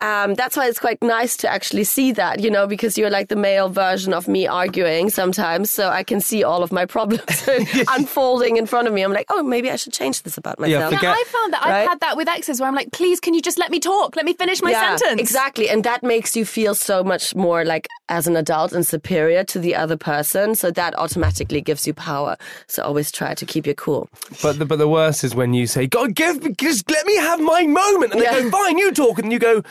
Um, 0.00 0.34
that's 0.34 0.56
why 0.56 0.66
it's 0.68 0.78
quite 0.78 1.02
nice 1.02 1.36
to 1.38 1.48
actually 1.48 1.84
see 1.84 2.12
that, 2.12 2.40
you 2.40 2.50
know, 2.50 2.66
because 2.68 2.96
you're 2.96 3.10
like 3.10 3.28
the 3.28 3.36
male 3.36 3.68
version 3.68 4.14
of 4.14 4.28
me 4.28 4.46
arguing 4.46 5.10
sometimes. 5.10 5.70
So 5.72 5.88
I 5.88 6.04
can 6.04 6.20
see 6.20 6.44
all 6.44 6.62
of 6.62 6.70
my 6.70 6.86
problems 6.86 7.48
unfolding 7.90 8.56
in 8.56 8.66
front 8.66 8.86
of 8.86 8.94
me. 8.94 9.02
I'm 9.02 9.12
like, 9.12 9.26
oh, 9.30 9.42
maybe 9.42 9.70
I 9.70 9.76
should 9.76 9.92
change 9.92 10.22
this 10.22 10.38
about 10.38 10.60
myself. 10.60 10.84
forget- 10.94 11.02
Yeah, 11.02 11.12
I 11.12 11.24
found 11.26 11.52
that 11.54 11.64
I've 11.66 11.88
had 11.88 12.00
that 12.00 12.16
with 12.16 12.28
exes 12.28 12.60
where 12.60 12.68
I'm 12.68 12.74
like, 12.74 12.92
please, 12.92 13.18
can 13.20 13.34
you 13.34 13.42
just 13.42 13.58
let 13.58 13.70
me 13.70 13.80
talk? 13.80 14.14
Let 14.14 14.24
me 14.24 14.34
finish 14.34 14.62
my 14.62 14.70
Yeah, 14.70 14.94
sentence. 14.96 15.20
Exactly. 15.20 15.55
And 15.58 15.82
that 15.84 16.02
makes 16.02 16.36
you 16.36 16.44
feel 16.44 16.74
so 16.74 17.02
much 17.02 17.34
more 17.34 17.64
like 17.64 17.86
as 18.08 18.26
an 18.26 18.36
adult 18.36 18.72
and 18.72 18.86
superior 18.86 19.42
to 19.44 19.58
the 19.58 19.74
other 19.74 19.96
person. 19.96 20.54
So 20.54 20.70
that 20.70 20.96
automatically 20.98 21.60
gives 21.60 21.86
you 21.86 21.94
power. 21.94 22.36
So 22.66 22.82
always 22.82 23.10
try 23.10 23.34
to 23.34 23.46
keep 23.46 23.64
your 23.66 23.74
cool. 23.74 24.08
But 24.42 24.58
the, 24.58 24.66
but 24.66 24.78
the 24.78 24.88
worst 24.88 25.24
is 25.24 25.34
when 25.34 25.54
you 25.54 25.66
say, 25.66 25.86
God, 25.86 26.14
give 26.14 26.42
me, 26.42 26.52
just 26.52 26.90
let 26.90 27.04
me 27.06 27.16
have 27.16 27.40
my 27.40 27.62
moment. 27.66 28.12
And 28.12 28.20
they 28.20 28.26
Yeah. 28.26 28.42
go, 28.42 28.50
fine, 28.50 28.78
you 28.78 28.92
talk. 28.92 29.18
And 29.18 29.32
you 29.32 29.38
go, 29.38 29.62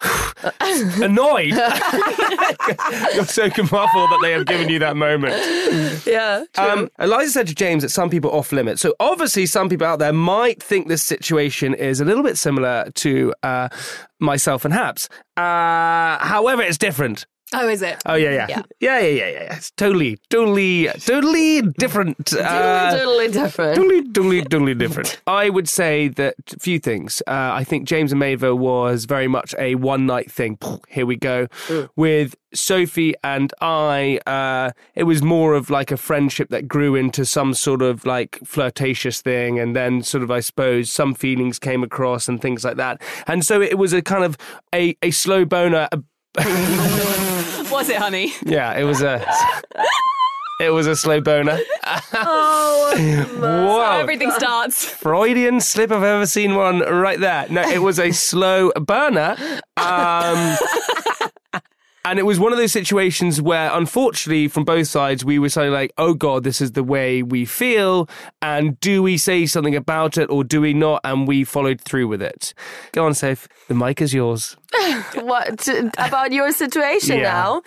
annoyed. 1.02 1.52
You're 3.14 3.24
so 3.26 3.48
muffled 3.48 4.10
that 4.10 4.18
they 4.22 4.32
have 4.32 4.46
given 4.46 4.68
you 4.68 4.78
that 4.78 4.96
moment. 4.96 5.34
Yeah. 6.06 6.44
Um, 6.56 6.88
Eliza 6.98 7.32
said 7.32 7.46
to 7.48 7.54
James 7.54 7.82
that 7.82 7.90
some 7.90 8.10
people 8.10 8.30
are 8.30 8.38
off 8.38 8.52
limit. 8.52 8.78
So 8.78 8.94
obviously, 9.00 9.46
some 9.46 9.68
people 9.68 9.86
out 9.86 9.98
there 9.98 10.12
might 10.12 10.62
think 10.62 10.88
this 10.88 11.02
situation 11.02 11.74
is 11.74 12.00
a 12.00 12.04
little 12.04 12.22
bit 12.22 12.38
similar 12.38 12.90
to 12.96 13.34
uh, 13.42 13.68
myself 14.18 14.64
and 14.64 14.72
Habbs. 14.72 15.08
Uh, 15.36 16.18
however, 16.18 16.62
it's 16.62 16.78
different. 16.78 17.26
Oh, 17.52 17.68
is 17.68 17.82
it? 17.82 18.00
Oh 18.06 18.14
yeah, 18.14 18.30
yeah, 18.30 18.46
yeah, 18.48 18.62
yeah, 18.78 18.98
yeah, 19.00 19.08
yeah. 19.08 19.28
yeah. 19.28 19.56
It's 19.56 19.72
totally, 19.72 20.18
totally, 20.28 20.86
totally 20.86 21.62
different. 21.62 22.32
Uh, 22.32 22.96
totally 22.96 23.28
different. 23.28 23.76
Totally, 23.76 24.02
totally, 24.12 24.42
totally 24.42 24.74
different. 24.74 25.20
I 25.26 25.50
would 25.50 25.68
say 25.68 26.08
that 26.08 26.34
a 26.54 26.58
few 26.60 26.78
things. 26.78 27.22
Uh, 27.26 27.50
I 27.52 27.64
think 27.64 27.88
James 27.88 28.12
and 28.12 28.22
Maeva 28.22 28.56
was 28.56 29.04
very 29.04 29.26
much 29.26 29.54
a 29.58 29.74
one 29.74 30.06
night 30.06 30.30
thing. 30.30 30.58
Here 30.88 31.04
we 31.04 31.16
go. 31.16 31.48
With 31.96 32.36
Sophie 32.54 33.14
and 33.24 33.52
I, 33.60 34.20
uh, 34.26 34.70
it 34.94 35.04
was 35.04 35.20
more 35.22 35.54
of 35.54 35.70
like 35.70 35.90
a 35.90 35.96
friendship 35.96 36.50
that 36.50 36.68
grew 36.68 36.94
into 36.94 37.24
some 37.24 37.54
sort 37.54 37.82
of 37.82 38.06
like 38.06 38.38
flirtatious 38.44 39.22
thing. 39.22 39.58
And 39.58 39.74
then 39.74 40.02
sort 40.02 40.22
of, 40.22 40.30
I 40.30 40.38
suppose, 40.38 40.90
some 40.90 41.14
feelings 41.14 41.58
came 41.58 41.82
across 41.82 42.28
and 42.28 42.40
things 42.40 42.64
like 42.64 42.76
that. 42.76 43.02
And 43.26 43.44
so 43.44 43.60
it 43.60 43.76
was 43.76 43.92
a 43.92 44.02
kind 44.02 44.22
of 44.22 44.36
a, 44.72 44.96
a 45.02 45.10
slow 45.10 45.44
boner. 45.44 45.88
Was 47.70 47.88
it, 47.88 47.96
honey? 47.96 48.32
Yeah, 48.44 48.76
it 48.78 48.84
was 48.84 49.02
a. 49.02 49.24
It 50.60 50.70
was 50.70 50.86
a 50.86 50.94
slow 50.94 51.20
boner. 51.22 51.58
Oh, 52.12 52.94
Whoa. 53.40 53.98
Everything 54.00 54.30
starts. 54.32 54.84
Freudian 54.84 55.58
slip 55.60 55.90
I've 55.90 56.02
ever 56.02 56.26
seen 56.26 56.54
one 56.54 56.80
right 56.80 57.18
there. 57.18 57.46
No, 57.48 57.62
it 57.62 57.78
was 57.78 57.98
a 57.98 58.10
slow 58.10 58.70
burner. 58.72 59.36
Um, 59.78 60.56
and 62.10 62.18
it 62.18 62.24
was 62.24 62.40
one 62.40 62.50
of 62.52 62.58
those 62.58 62.72
situations 62.72 63.40
where, 63.40 63.70
unfortunately, 63.72 64.48
from 64.48 64.64
both 64.64 64.88
sides, 64.88 65.24
we 65.24 65.38
were 65.38 65.48
saying, 65.48 65.72
like, 65.72 65.92
oh 65.96 66.12
God, 66.12 66.42
this 66.42 66.60
is 66.60 66.72
the 66.72 66.82
way 66.82 67.22
we 67.22 67.44
feel. 67.44 68.08
And 68.42 68.78
do 68.80 69.00
we 69.02 69.16
say 69.16 69.46
something 69.46 69.76
about 69.76 70.18
it 70.18 70.28
or 70.28 70.42
do 70.42 70.60
we 70.60 70.74
not? 70.74 71.00
And 71.04 71.28
we 71.28 71.44
followed 71.44 71.80
through 71.80 72.08
with 72.08 72.20
it. 72.20 72.52
Go 72.90 73.06
on, 73.06 73.14
Safe. 73.14 73.46
The 73.68 73.74
mic 73.74 74.02
is 74.02 74.12
yours. 74.12 74.56
what 75.14 75.68
about 75.98 76.32
your 76.32 76.50
situation 76.50 77.18
Yeah. 77.18 77.32
now? 77.32 77.62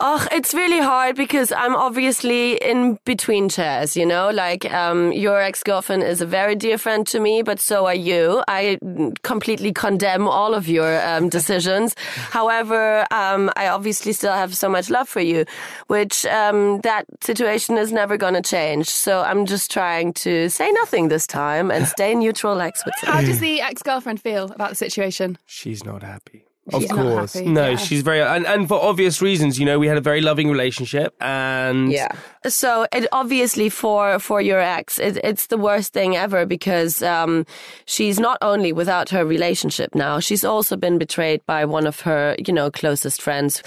Oh, 0.00 0.26
it's 0.32 0.52
really 0.52 0.80
hard 0.80 1.14
because 1.14 1.52
I'm 1.52 1.76
obviously 1.76 2.56
in 2.56 2.98
between 3.04 3.48
chairs, 3.48 3.96
you 3.96 4.04
know? 4.04 4.30
Like, 4.30 4.70
um, 4.72 5.12
your 5.12 5.40
ex-girlfriend 5.40 6.02
is 6.02 6.20
a 6.20 6.26
very 6.26 6.56
dear 6.56 6.78
friend 6.78 7.06
to 7.06 7.20
me, 7.20 7.42
but 7.42 7.60
so 7.60 7.86
are 7.86 7.94
you. 7.94 8.42
I 8.48 8.78
completely 9.22 9.72
condemn 9.72 10.26
all 10.26 10.52
of 10.52 10.68
your 10.68 11.00
um, 11.06 11.28
decisions. 11.28 11.94
However, 12.30 13.06
um, 13.12 13.50
I 13.56 13.68
obviously 13.68 14.12
still 14.12 14.32
have 14.32 14.56
so 14.56 14.68
much 14.68 14.90
love 14.90 15.08
for 15.08 15.20
you, 15.20 15.44
which 15.86 16.26
um, 16.26 16.80
that 16.80 17.06
situation 17.22 17.78
is 17.78 17.92
never 17.92 18.16
going 18.16 18.34
to 18.34 18.42
change. 18.42 18.90
So 18.90 19.22
I'm 19.22 19.46
just 19.46 19.70
trying 19.70 20.12
to 20.14 20.50
say 20.50 20.72
nothing 20.72 21.06
this 21.06 21.26
time 21.26 21.70
and 21.70 21.86
stay 21.86 22.16
neutral 22.16 22.56
like 22.56 22.76
Switzerland. 22.76 23.20
How 23.20 23.24
does 23.24 23.38
the 23.38 23.60
ex 23.60 23.80
girlfriend 23.80 24.20
feel 24.20 24.50
about 24.50 24.70
the 24.70 24.76
situation? 24.76 25.38
She's 25.46 25.84
not 25.84 26.02
happy. 26.02 26.46
Of 26.72 26.80
She's 26.80 26.90
not 26.90 26.98
course. 27.02 27.34
happy, 27.34 27.46
no, 27.46 27.70
yeah. 27.70 27.76
she's 27.76 28.00
very, 28.00 28.22
and, 28.22 28.46
and 28.46 28.66
for 28.66 28.80
obvious 28.82 29.20
reasons, 29.20 29.58
you 29.58 29.66
know, 29.66 29.78
we 29.78 29.86
had 29.86 29.98
a 29.98 30.00
very 30.00 30.22
loving 30.22 30.48
relationship 30.50 31.14
and. 31.20 31.92
Yeah. 31.92 32.08
So 32.46 32.86
it 32.92 33.06
obviously 33.12 33.68
for 33.70 34.18
for 34.18 34.40
your 34.40 34.60
ex, 34.60 34.98
it, 34.98 35.16
it's 35.24 35.46
the 35.48 35.56
worst 35.56 35.92
thing 35.94 36.14
ever 36.16 36.44
because 36.46 37.02
um, 37.02 37.46
she's 37.86 38.18
not 38.20 38.36
only 38.42 38.70
without 38.72 39.08
her 39.10 39.24
relationship 39.24 39.94
now, 39.94 40.20
she's 40.20 40.44
also 40.44 40.76
been 40.76 40.98
betrayed 40.98 41.40
by 41.46 41.64
one 41.64 41.86
of 41.86 42.00
her 42.00 42.34
you 42.46 42.52
know 42.52 42.70
closest 42.70 43.22
friends, 43.22 43.62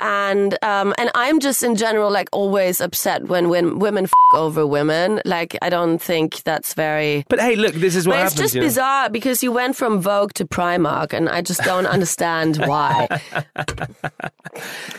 and 0.00 0.56
um, 0.62 0.94
and 0.98 1.10
I'm 1.14 1.40
just 1.40 1.62
in 1.62 1.76
general 1.76 2.10
like 2.10 2.28
always 2.32 2.80
upset 2.80 3.24
when 3.28 3.48
when 3.50 3.78
women 3.78 4.04
f- 4.04 4.12
over 4.34 4.66
women. 4.66 5.20
Like 5.26 5.56
I 5.60 5.68
don't 5.68 5.98
think 5.98 6.42
that's 6.44 6.72
very. 6.74 7.24
But 7.28 7.38
hey, 7.40 7.54
look, 7.56 7.74
this 7.74 7.94
is 7.94 8.06
what 8.08 8.16
But 8.16 8.26
it's 8.26 8.34
just 8.34 8.54
you 8.54 8.60
know. 8.62 8.66
bizarre 8.66 9.10
because 9.10 9.42
you 9.42 9.52
went 9.52 9.76
from 9.76 10.00
Vogue 10.00 10.32
to 10.34 10.46
Primark, 10.46 11.12
and 11.12 11.28
I 11.28 11.42
just 11.42 11.60
don't 11.64 11.86
understand 11.96 12.41
and 12.42 12.56
why. 12.66 13.06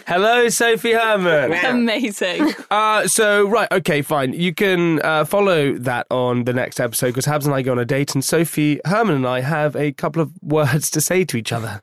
Hello, 0.07 0.49
Sophie 0.49 0.93
Hermann. 0.93 1.53
Amazing. 1.65 2.53
Uh, 2.71 3.07
so, 3.07 3.47
right, 3.47 3.71
okay, 3.71 4.01
fine. 4.01 4.33
You 4.33 4.53
can 4.53 5.01
uh, 5.03 5.25
follow 5.25 5.73
that 5.73 6.07
on 6.09 6.45
the 6.45 6.53
next 6.53 6.79
episode 6.79 7.07
because 7.07 7.25
Habbs 7.25 7.45
and 7.45 7.53
I 7.53 7.61
go 7.61 7.73
on 7.73 7.79
a 7.79 7.85
date, 7.85 8.15
and 8.15 8.23
Sophie 8.23 8.79
Hermann 8.85 9.17
and 9.17 9.27
I 9.27 9.41
have 9.41 9.75
a 9.75 9.91
couple 9.91 10.21
of 10.21 10.31
words 10.41 10.89
to 10.91 11.01
say 11.01 11.25
to 11.25 11.37
each 11.37 11.51
other. 11.51 11.81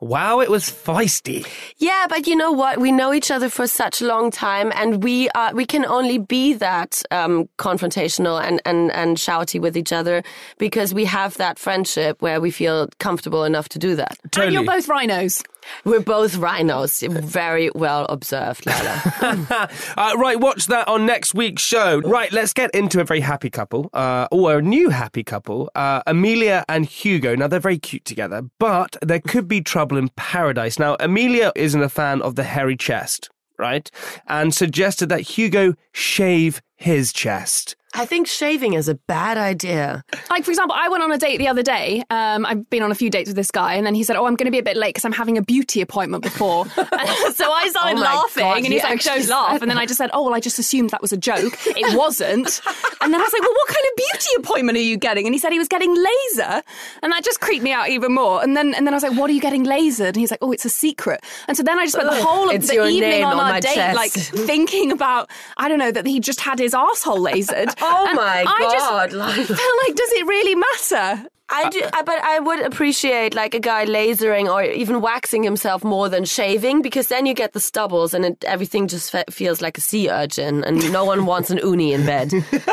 Wow, 0.00 0.40
it 0.40 0.50
was 0.50 0.64
feisty. 0.64 1.46
Yeah, 1.78 2.06
but 2.08 2.26
you 2.26 2.36
know 2.36 2.52
what? 2.52 2.78
We 2.78 2.92
know 2.92 3.14
each 3.14 3.30
other 3.30 3.48
for 3.48 3.66
such 3.66 4.02
a 4.02 4.06
long 4.06 4.30
time, 4.30 4.70
and 4.74 5.02
we 5.02 5.30
are 5.30 5.54
we 5.54 5.64
can 5.64 5.86
only 5.86 6.18
be 6.18 6.52
that 6.54 7.02
um, 7.10 7.48
confrontational 7.58 8.42
and, 8.42 8.60
and 8.66 8.92
and 8.92 9.16
shouty 9.16 9.58
with 9.58 9.74
each 9.74 9.92
other 9.92 10.22
because 10.58 10.92
we 10.92 11.06
have 11.06 11.38
that 11.38 11.58
friendship 11.58 12.20
where 12.20 12.42
we 12.42 12.50
feel 12.50 12.88
comfortable 12.98 13.44
enough 13.44 13.70
to 13.70 13.78
do 13.78 13.96
that. 13.96 14.18
And 14.36 14.52
you're 14.52 14.64
both 14.64 14.86
rhinos. 14.88 15.42
We're 15.84 16.00
both 16.00 16.36
rhinos. 16.36 17.00
Very 17.00 17.70
well 17.74 18.06
observed, 18.08 18.66
Lala. 18.66 19.70
Uh, 19.96 20.14
right, 20.16 20.38
watch 20.38 20.66
that 20.66 20.86
on 20.88 21.06
next 21.06 21.34
week's 21.34 21.62
show. 21.62 22.00
Right, 22.00 22.30
let's 22.32 22.52
get 22.52 22.70
into 22.72 23.00
a 23.00 23.04
very 23.04 23.20
happy 23.20 23.50
couple, 23.50 23.88
uh, 23.92 24.28
or 24.30 24.58
a 24.58 24.62
new 24.62 24.90
happy 24.90 25.24
couple, 25.24 25.70
uh, 25.74 26.02
Amelia 26.06 26.64
and 26.68 26.84
Hugo. 26.84 27.34
Now, 27.34 27.46
they're 27.46 27.60
very 27.60 27.78
cute 27.78 28.04
together, 28.04 28.42
but 28.58 28.96
there 29.02 29.20
could 29.20 29.48
be 29.48 29.60
trouble 29.60 29.96
in 29.96 30.10
paradise. 30.16 30.78
Now, 30.78 30.96
Amelia 31.00 31.52
isn't 31.54 31.82
a 31.82 31.88
fan 31.88 32.22
of 32.22 32.34
the 32.34 32.44
hairy 32.44 32.76
chest, 32.76 33.30
right? 33.58 33.90
And 34.26 34.54
suggested 34.54 35.08
that 35.08 35.22
Hugo 35.22 35.74
shave 35.92 36.60
his 36.76 37.12
chest. 37.12 37.75
I 37.94 38.04
think 38.04 38.26
shaving 38.26 38.74
is 38.74 38.88
a 38.88 38.94
bad 38.94 39.38
idea. 39.38 40.04
Like, 40.28 40.44
for 40.44 40.50
example, 40.50 40.76
I 40.78 40.88
went 40.88 41.02
on 41.02 41.12
a 41.12 41.18
date 41.18 41.38
the 41.38 41.48
other 41.48 41.62
day. 41.62 42.02
Um, 42.10 42.44
I've 42.44 42.68
been 42.68 42.82
on 42.82 42.90
a 42.90 42.94
few 42.94 43.08
dates 43.08 43.28
with 43.28 43.36
this 43.36 43.50
guy, 43.50 43.74
and 43.74 43.86
then 43.86 43.94
he 43.94 44.02
said, 44.02 44.16
Oh, 44.16 44.26
I'm 44.26 44.34
going 44.36 44.46
to 44.46 44.50
be 44.50 44.58
a 44.58 44.62
bit 44.62 44.76
late 44.76 44.90
because 44.90 45.04
I'm 45.06 45.12
having 45.12 45.38
a 45.38 45.42
beauty 45.42 45.80
appointment 45.80 46.22
before. 46.22 46.66
so 46.74 46.82
I 46.82 47.68
started 47.70 47.98
Oh 47.98 48.00
laughing, 48.02 48.42
God, 48.42 48.56
and 48.58 48.66
he 48.66 48.74
he's 48.74 48.82
like, 48.82 49.02
Don't 49.02 49.26
laugh. 49.28 49.62
And 49.62 49.70
then 49.70 49.78
I 49.78 49.86
just 49.86 49.96
said, 49.98 50.10
Oh, 50.12 50.24
well, 50.24 50.34
I 50.34 50.40
just 50.40 50.58
assumed 50.58 50.90
that 50.90 51.00
was 51.00 51.12
a 51.12 51.16
joke. 51.16 51.54
It 51.66 51.96
wasn't. 51.96 52.60
and 53.00 53.14
then 53.14 53.20
I 53.20 53.24
was 53.24 53.32
like, 53.32 53.42
Well, 53.42 53.54
what 53.54 53.68
kind 53.68 53.84
of 53.90 53.96
beauty 53.96 54.28
appointment 54.38 54.76
are 54.76 54.82
you 54.82 54.96
getting? 54.98 55.26
And 55.26 55.34
he 55.34 55.38
said 55.38 55.52
he 55.52 55.58
was 55.58 55.68
getting 55.68 55.94
laser. 55.94 56.62
And 57.02 57.12
that 57.12 57.24
just 57.24 57.40
creeped 57.40 57.62
me 57.64 57.72
out 57.72 57.88
even 57.88 58.12
more. 58.12 58.42
And 58.42 58.56
then, 58.56 58.74
and 58.74 58.86
then 58.86 58.92
I 58.92 58.96
was 58.96 59.04
like, 59.04 59.16
What 59.16 59.30
are 59.30 59.32
you 59.32 59.40
getting 59.40 59.64
lasered? 59.64 60.08
And 60.08 60.16
he's 60.16 60.30
like, 60.30 60.40
Oh, 60.42 60.52
it's 60.52 60.64
a 60.66 60.70
secret. 60.70 61.22
And 61.48 61.56
so 61.56 61.62
then 61.62 61.78
I 61.78 61.84
just 61.84 61.94
spent 61.94 62.10
the 62.10 62.22
whole 62.22 62.50
of 62.54 62.66
the 62.66 62.86
evening 62.86 63.24
on 63.24 63.38
on 63.38 63.52
our 63.54 63.60
date, 63.60 63.74
chest. 63.74 63.96
like 63.96 64.12
thinking 64.12 64.92
about, 64.92 65.30
I 65.56 65.68
don't 65.68 65.78
know, 65.78 65.92
that 65.92 66.06
he 66.06 66.20
just 66.20 66.40
had 66.40 66.58
his 66.58 66.74
asshole 66.74 67.20
lasered. 67.20 67.74
Oh 67.88 68.06
And 68.08 68.16
my 68.16 68.44
I 68.46 68.58
God, 68.58 69.10
Lilah. 69.12 69.46
felt 69.46 69.76
like, 69.86 69.94
does 69.96 70.12
it 70.12 70.26
really 70.26 70.54
matter? 70.54 71.28
I 71.48 71.68
do, 71.68 71.80
but 72.04 72.18
I 72.24 72.40
would 72.40 72.58
appreciate 72.58 73.32
like 73.32 73.54
a 73.54 73.60
guy 73.60 73.86
lasering 73.86 74.52
or 74.52 74.64
even 74.64 75.00
waxing 75.00 75.44
himself 75.44 75.84
more 75.84 76.08
than 76.08 76.24
shaving 76.24 76.82
because 76.82 77.06
then 77.06 77.24
you 77.24 77.34
get 77.34 77.52
the 77.52 77.60
stubbles 77.60 78.14
and 78.14 78.24
it, 78.24 78.44
everything 78.44 78.88
just 78.88 79.12
fe- 79.12 79.22
feels 79.30 79.62
like 79.62 79.78
a 79.78 79.80
sea 79.80 80.10
urchin 80.10 80.64
and 80.64 80.90
no 80.92 81.04
one 81.04 81.24
wants 81.24 81.50
an 81.50 81.58
uni 81.58 81.92
in 81.92 82.04
bed. 82.04 82.32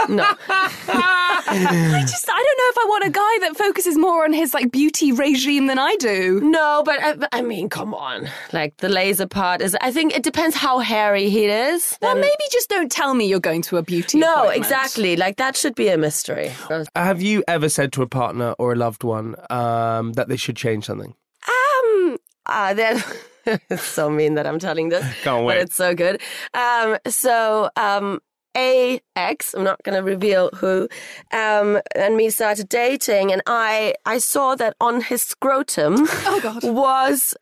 No, 0.10 0.26
I 0.88 2.02
just, 2.02 2.28
I 2.30 2.33
know 2.64 2.70
if 2.70 2.78
I 2.78 2.86
want 2.88 3.04
a 3.06 3.10
guy 3.10 3.40
that 3.48 3.58
focuses 3.58 3.98
more 3.98 4.24
on 4.24 4.34
his 4.34 4.54
like 4.54 4.72
beauty 4.72 5.12
regime 5.12 5.68
than 5.68 5.78
I 5.80 5.96
do. 5.98 6.40
no, 6.42 6.82
but 6.86 7.00
I, 7.04 7.28
I 7.40 7.42
mean, 7.42 7.70
come 7.70 7.94
on, 7.94 8.30
like 8.54 8.78
the 8.78 8.90
laser 8.90 9.28
part 9.28 9.62
is. 9.62 9.76
I 9.82 9.92
think 9.92 10.16
it 10.16 10.24
depends 10.24 10.56
how 10.56 10.80
hairy 10.80 11.30
he 11.30 11.46
is. 11.46 11.98
Well, 12.02 12.14
Then- 12.16 12.22
maybe 12.22 12.44
just 12.52 12.70
don't 12.70 12.92
tell 12.92 13.14
me 13.14 13.26
you're 13.28 13.40
going 13.40 13.62
to 13.64 13.78
a 13.78 13.84
beauty. 13.84 14.20
no, 14.20 14.50
exactly. 14.50 15.16
Like 15.16 15.38
that 15.38 15.56
should 15.56 15.76
be 15.76 15.90
a 15.90 15.98
mystery. 15.98 16.52
Have 16.96 17.22
you 17.22 17.44
ever 17.48 17.70
said 17.70 17.92
to 17.94 18.02
a 18.02 18.08
partner 18.08 18.56
or 18.60 18.74
a 18.74 18.76
loved 18.76 19.04
one 19.04 19.36
um, 19.50 20.14
that 20.14 20.28
they 20.30 20.38
should 20.38 20.56
change 20.56 20.86
something? 20.86 21.14
Um, 21.48 22.18
uh, 22.46 22.74
then 22.74 23.04
it's 23.70 23.84
so 23.84 24.10
mean 24.10 24.36
that 24.36 24.48
I'm 24.48 24.60
telling 24.60 24.90
this, 24.90 25.04
Can't 25.24 25.40
but 25.42 25.46
wait. 25.46 25.58
it's 25.62 25.76
so 25.76 25.94
good. 25.94 26.22
Um, 26.54 26.98
so 27.08 27.70
um, 27.76 28.20
a 28.56 29.00
ex, 29.16 29.54
I'm 29.54 29.64
not 29.64 29.82
going 29.84 29.96
to 29.98 30.04
reveal 30.04 30.50
who, 30.56 30.88
um, 31.32 31.80
and 31.96 32.16
me 32.16 32.30
started 32.30 32.70
dating, 32.70 33.32
and 33.32 33.42
I 33.48 33.96
I 34.06 34.18
saw 34.20 34.56
that 34.56 34.76
on 34.80 35.02
his 35.02 35.22
scrotum 35.24 35.96
Oh 36.26 36.40
God. 36.42 36.64
was 36.64 37.36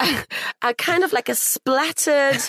a 0.61 0.73
kind 0.75 1.03
of 1.03 1.13
like 1.13 1.29
a 1.29 1.35
splattered. 1.35 2.41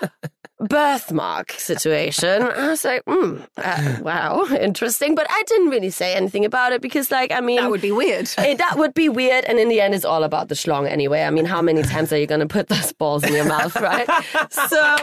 Birthmark 0.68 1.52
situation. 1.52 2.42
I 2.42 2.68
was 2.68 2.84
like, 2.84 3.04
mm, 3.04 3.46
uh, 3.56 3.96
wow, 4.02 4.44
interesting. 4.58 5.14
But 5.14 5.26
I 5.30 5.42
didn't 5.46 5.68
really 5.68 5.90
say 5.90 6.14
anything 6.14 6.44
about 6.44 6.72
it 6.72 6.80
because, 6.80 7.10
like, 7.10 7.32
I 7.32 7.40
mean, 7.40 7.60
That 7.60 7.70
would 7.70 7.80
be 7.82 7.92
weird. 7.92 8.28
Eh, 8.44 8.54
that 8.56 8.76
would 8.78 8.92
be 8.94 9.08
weird, 9.08 9.44
and 9.46 9.58
in 9.58 9.68
the 9.68 9.80
end, 9.80 9.94
it's 9.94 10.04
all 10.04 10.22
about 10.22 10.48
the 10.48 10.54
schlong 10.54 10.86
anyway. 10.88 11.22
I 11.22 11.30
mean, 11.30 11.44
how 11.46 11.62
many 11.62 11.82
times 11.94 12.12
are 12.12 12.18
you 12.18 12.26
going 12.26 12.40
to 12.40 12.46
put 12.46 12.68
those 12.68 12.92
balls 12.92 13.24
in 13.24 13.32
your 13.32 13.46
mouth, 13.46 13.74
right? 13.76 14.08
So, 14.50 14.96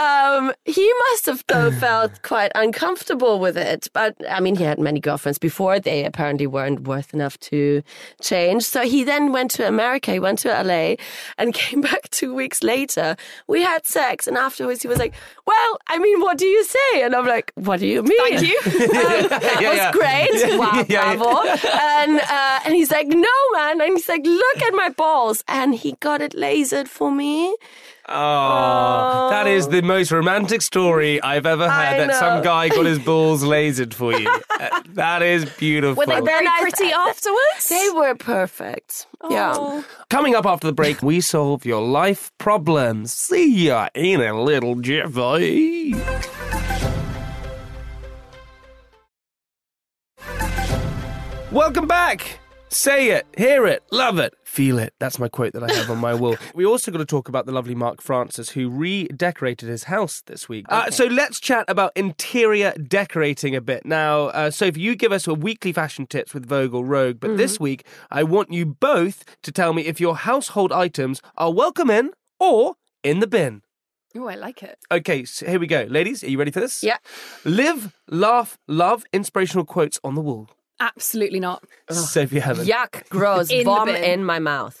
um, 0.00 0.52
he 0.64 0.92
must 1.10 1.26
have 1.26 1.44
though 1.48 1.70
felt 1.86 2.22
quite 2.22 2.52
uncomfortable 2.54 3.38
with 3.40 3.56
it. 3.56 3.88
But 3.92 4.16
I 4.28 4.40
mean, 4.40 4.56
he 4.56 4.64
had 4.64 4.78
many 4.78 5.00
girlfriends 5.00 5.38
before; 5.38 5.80
they 5.80 6.04
apparently 6.04 6.46
weren't 6.46 6.82
worth 6.86 7.12
enough 7.12 7.38
to 7.50 7.82
change. 8.22 8.64
So 8.64 8.82
he 8.82 9.04
then 9.04 9.32
went 9.32 9.50
to 9.52 9.66
America. 9.66 10.12
He 10.12 10.18
went 10.20 10.38
to 10.40 10.48
LA 10.48 10.96
and 11.38 11.52
came 11.54 11.80
back 11.80 12.08
two 12.10 12.34
weeks 12.34 12.62
later. 12.62 13.16
We 13.46 13.62
had 13.62 13.86
sex, 13.86 14.26
and 14.26 14.36
afterwards, 14.38 14.81
he 14.82 14.88
was 14.88 14.98
like, 14.98 15.14
"Well, 15.46 15.78
I 15.88 15.98
mean, 15.98 16.20
what 16.20 16.38
do 16.38 16.46
you 16.46 16.64
say?" 16.64 17.02
And 17.02 17.14
I'm 17.14 17.26
like, 17.26 17.52
"What 17.54 17.80
do 17.80 17.86
you 17.86 18.02
mean?" 18.02 18.18
Thank 18.38 18.42
you. 18.42 18.60
Um, 18.92 19.28
that 19.28 19.58
Yeah, 19.60 19.70
was 19.70 19.78
yeah. 19.78 19.92
great. 19.92 20.58
Wow, 20.58 20.72
Yeah, 20.74 20.84
yeah. 20.88 21.16
bravo. 21.16 21.48
And 21.48 22.20
uh, 22.20 22.60
and 22.64 22.74
he's 22.74 22.90
like, 22.90 23.06
no, 23.08 23.36
man. 23.52 23.80
And 23.80 23.92
he's 23.96 24.08
like, 24.08 24.24
look 24.24 24.62
at 24.62 24.74
my 24.74 24.88
balls. 24.90 25.42
And 25.48 25.74
he 25.74 25.92
got 26.00 26.20
it 26.20 26.32
lasered 26.32 26.88
for 26.88 27.10
me. 27.10 27.56
Oh, 28.08 29.28
that 29.30 29.46
is 29.46 29.68
the 29.68 29.80
most 29.80 30.10
romantic 30.10 30.60
story 30.60 31.22
I've 31.22 31.46
ever 31.46 31.68
heard. 31.70 32.00
I 32.02 32.06
That 32.06 32.16
some 32.16 32.38
know. 32.38 32.42
guy 32.42 32.68
got 32.68 32.84
his 32.84 32.98
balls 33.10 33.44
lasered 33.44 33.94
for 33.94 34.12
you. 34.18 34.28
Uh, 34.50 34.82
that 34.90 35.22
is 35.22 35.44
beautiful. 35.56 35.96
Were 36.00 36.06
they 36.06 36.20
very 36.20 36.46
pretty 36.60 36.92
afterwards? 36.92 37.68
They 37.68 37.88
were 37.94 38.14
perfect. 38.16 39.06
Yeah. 39.30 39.52
Oh. 39.56 39.84
Coming 40.10 40.34
up 40.34 40.46
after 40.46 40.66
the 40.66 40.72
break, 40.72 41.00
we 41.02 41.20
solve 41.20 41.64
your 41.64 41.80
life 41.80 42.32
problems. 42.38 43.12
See 43.12 43.66
ya 43.66 43.88
in 43.94 44.20
a 44.20 44.40
little 44.42 44.74
jiffy. 44.76 45.94
Welcome 51.50 51.86
back. 51.86 52.38
Say 52.72 53.10
it, 53.10 53.26
hear 53.36 53.66
it, 53.66 53.82
love 53.92 54.18
it, 54.18 54.32
feel 54.44 54.78
it. 54.78 54.94
That's 54.98 55.18
my 55.18 55.28
quote 55.28 55.52
that 55.52 55.62
I 55.62 55.70
have 55.74 55.90
on 55.90 55.98
my 55.98 56.14
wall. 56.14 56.36
We 56.54 56.64
also 56.64 56.90
got 56.90 56.98
to 56.98 57.04
talk 57.04 57.28
about 57.28 57.44
the 57.44 57.52
lovely 57.52 57.74
Mark 57.74 58.00
Francis, 58.00 58.48
who 58.48 58.70
redecorated 58.70 59.68
his 59.68 59.84
house 59.84 60.22
this 60.24 60.48
week. 60.48 60.64
Uh, 60.70 60.90
so 60.90 61.04
let's 61.04 61.38
chat 61.38 61.66
about 61.68 61.92
interior 61.94 62.72
decorating 62.72 63.54
a 63.54 63.60
bit. 63.60 63.84
Now, 63.84 64.28
uh, 64.28 64.50
Sophie, 64.50 64.80
you 64.80 64.96
give 64.96 65.12
us 65.12 65.26
a 65.26 65.34
weekly 65.34 65.72
fashion 65.72 66.06
tips 66.06 66.32
with 66.32 66.46
Vogue 66.46 66.72
or 66.72 66.82
Rogue, 66.82 67.20
but 67.20 67.36
this 67.36 67.60
week 67.60 67.84
I 68.10 68.22
want 68.22 68.50
you 68.50 68.64
both 68.64 69.22
to 69.42 69.52
tell 69.52 69.74
me 69.74 69.82
if 69.82 70.00
your 70.00 70.16
household 70.16 70.72
items 70.72 71.20
are 71.36 71.52
welcome 71.52 71.90
in 71.90 72.12
or 72.40 72.76
in 73.02 73.20
the 73.20 73.26
bin. 73.26 73.60
Oh, 74.16 74.28
I 74.28 74.34
like 74.34 74.62
it. 74.62 74.78
Okay, 74.90 75.26
so 75.26 75.46
here 75.46 75.60
we 75.60 75.66
go. 75.66 75.86
Ladies, 75.90 76.24
are 76.24 76.30
you 76.30 76.38
ready 76.38 76.50
for 76.50 76.60
this? 76.60 76.82
Yeah. 76.82 76.96
Live, 77.44 77.94
laugh, 78.08 78.58
love 78.66 79.04
inspirational 79.12 79.66
quotes 79.66 80.00
on 80.02 80.14
the 80.14 80.22
wall. 80.22 80.48
Absolutely 80.80 81.40
not. 81.40 81.64
Sophie 81.90 82.38
Heaven. 82.40 82.66
Yuck, 82.66 83.08
gross, 83.08 83.50
In 83.50 83.58
the 83.58 83.64
vom 83.64 83.86
bin. 83.86 84.02
in 84.02 84.24
my 84.24 84.38
mouth. 84.38 84.80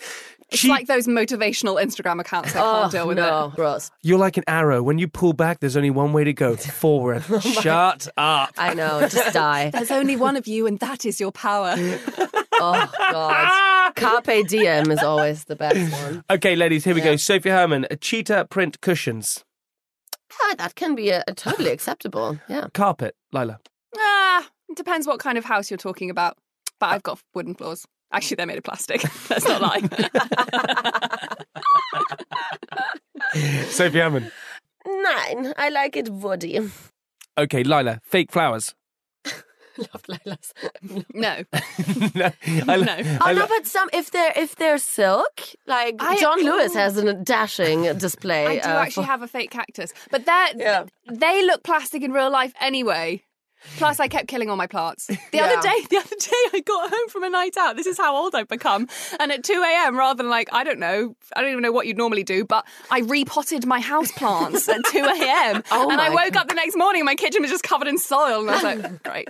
It's 0.50 0.60
Cheap- 0.60 0.70
like 0.70 0.86
those 0.86 1.06
motivational 1.06 1.82
Instagram 1.82 2.20
accounts. 2.20 2.50
I 2.50 2.52
can't 2.60 2.86
Oh, 2.86 2.90
deal 2.90 3.06
with 3.08 3.16
no, 3.16 3.46
it. 3.46 3.54
gross. 3.56 3.90
You're 4.02 4.18
like 4.18 4.36
an 4.36 4.44
arrow. 4.46 4.82
When 4.82 4.98
you 4.98 5.08
pull 5.08 5.32
back, 5.32 5.60
there's 5.60 5.78
only 5.78 5.88
one 5.90 6.12
way 6.12 6.24
to 6.24 6.32
go 6.34 6.56
forward. 6.82 7.24
Oh 7.30 7.38
Shut 7.40 8.06
up. 8.18 8.50
I 8.58 8.74
know, 8.74 9.00
just 9.08 9.32
die. 9.32 9.70
There's 9.70 9.90
only 9.90 10.14
one 10.16 10.36
of 10.36 10.46
you, 10.46 10.66
and 10.66 10.78
that 10.80 11.04
is 11.06 11.20
your 11.20 11.32
power. 11.32 11.74
Oh, 12.64 12.88
God. 13.10 13.94
Carpe 13.96 14.46
diem 14.46 14.92
is 14.92 15.00
always 15.02 15.44
the 15.46 15.56
best 15.56 15.90
one. 16.04 16.22
Okay, 16.30 16.54
ladies, 16.54 16.84
here 16.84 16.94
we 16.94 17.00
go. 17.00 17.16
Sophie 17.16 17.48
Hermann, 17.50 17.86
a 17.90 17.96
cheetah 17.96 18.46
print 18.50 18.80
cushions. 18.80 19.42
Ah, 20.40 20.54
that 20.58 20.76
can 20.76 20.94
be 20.94 21.10
a, 21.10 21.24
a 21.26 21.34
totally 21.34 21.70
acceptable. 21.72 22.38
Yeah. 22.48 22.68
Carpet, 22.72 23.16
Lilah. 23.34 23.58
It 24.72 24.76
depends 24.76 25.06
what 25.06 25.20
kind 25.20 25.36
of 25.36 25.44
house 25.44 25.70
you're 25.70 25.76
talking 25.78 26.08
about. 26.10 26.38
But 26.80 26.86
I've 26.92 27.02
got 27.02 27.20
wooden 27.34 27.54
floors. 27.54 27.84
Actually, 28.10 28.36
they're 28.36 28.46
made 28.46 28.58
of 28.58 28.64
plastic. 28.64 29.02
Let's 29.30 29.46
not 29.46 29.60
lie. 29.60 29.80
Sophie 33.68 33.98
Hermann. 33.98 34.30
Nine. 34.86 35.52
I 35.56 35.68
like 35.68 35.96
it 35.96 36.08
woody. 36.08 36.58
Okay, 37.38 37.62
Lilah, 37.64 38.00
fake 38.02 38.32
flowers. 38.32 38.74
Love 39.78 40.02
Lilah's. 40.08 40.52
no. 41.14 41.44
no, 42.14 42.30
I, 42.44 42.76
No. 42.76 42.92
I 42.92 43.18
Oh 43.20 43.32
no, 43.32 43.40
lo- 43.40 43.46
but 43.48 43.66
some 43.66 43.88
if 43.92 44.10
they're 44.10 44.32
if 44.36 44.56
they're 44.56 44.76
silk, 44.78 45.40
like 45.66 45.96
I- 46.00 46.16
John 46.18 46.42
Lewis 46.44 46.74
has 46.74 46.96
a 46.98 47.14
dashing 47.14 47.96
display. 47.98 48.46
I 48.46 48.54
do 48.56 48.68
uh, 48.68 48.72
actually 48.72 49.04
for- 49.04 49.10
have 49.10 49.22
a 49.22 49.28
fake 49.28 49.50
cactus, 49.50 49.92
but 50.10 50.26
they're, 50.26 50.48
Yeah. 50.56 50.84
they 51.10 51.44
look 51.46 51.62
plastic 51.62 52.02
in 52.02 52.12
real 52.12 52.30
life 52.30 52.52
anyway. 52.60 53.22
Plus, 53.76 54.00
I 54.00 54.08
kept 54.08 54.28
killing 54.28 54.50
all 54.50 54.56
my 54.56 54.66
plants. 54.66 55.06
The 55.32 55.38
Yeah. 55.38 55.44
other 55.44 55.62
day, 55.62 55.86
the 55.90 55.96
other 55.98 56.16
day, 56.18 56.42
I 56.58 56.60
got 56.64 56.90
home 56.90 57.08
from 57.08 57.24
a 57.24 57.30
night 57.30 57.56
out. 57.56 57.76
This 57.76 57.86
is 57.86 57.96
how 57.96 58.14
old 58.14 58.34
I've 58.34 58.48
become. 58.48 58.86
And 59.18 59.32
at 59.32 59.42
two 59.44 59.62
a.m., 59.66 59.96
rather 59.96 60.22
than 60.22 60.28
like 60.30 60.48
I 60.52 60.62
don't 60.64 60.78
know, 60.78 61.16
I 61.34 61.40
don't 61.40 61.50
even 61.50 61.62
know 61.62 61.72
what 61.72 61.86
you'd 61.86 61.96
normally 61.96 62.22
do, 62.24 62.44
but 62.44 62.66
I 62.90 63.00
repotted 63.00 63.64
my 63.66 63.80
house 63.80 64.12
plants 64.12 64.68
at 64.68 64.84
two 64.86 65.04
a.m. 65.04 65.62
Oh 65.70 65.90
and 65.90 66.00
I 66.00 66.08
my 66.10 66.14
woke 66.24 66.36
up 66.36 66.48
the 66.48 66.54
next 66.54 66.76
morning, 66.76 67.04
my 67.04 67.14
kitchen 67.14 67.40
was 67.42 67.50
just 67.50 67.62
covered 67.64 67.88
in 67.88 67.96
soil, 67.98 68.40
and 68.42 68.50
I 68.50 68.54
was 68.54 68.62
like, 68.62 69.02
great. 69.04 69.28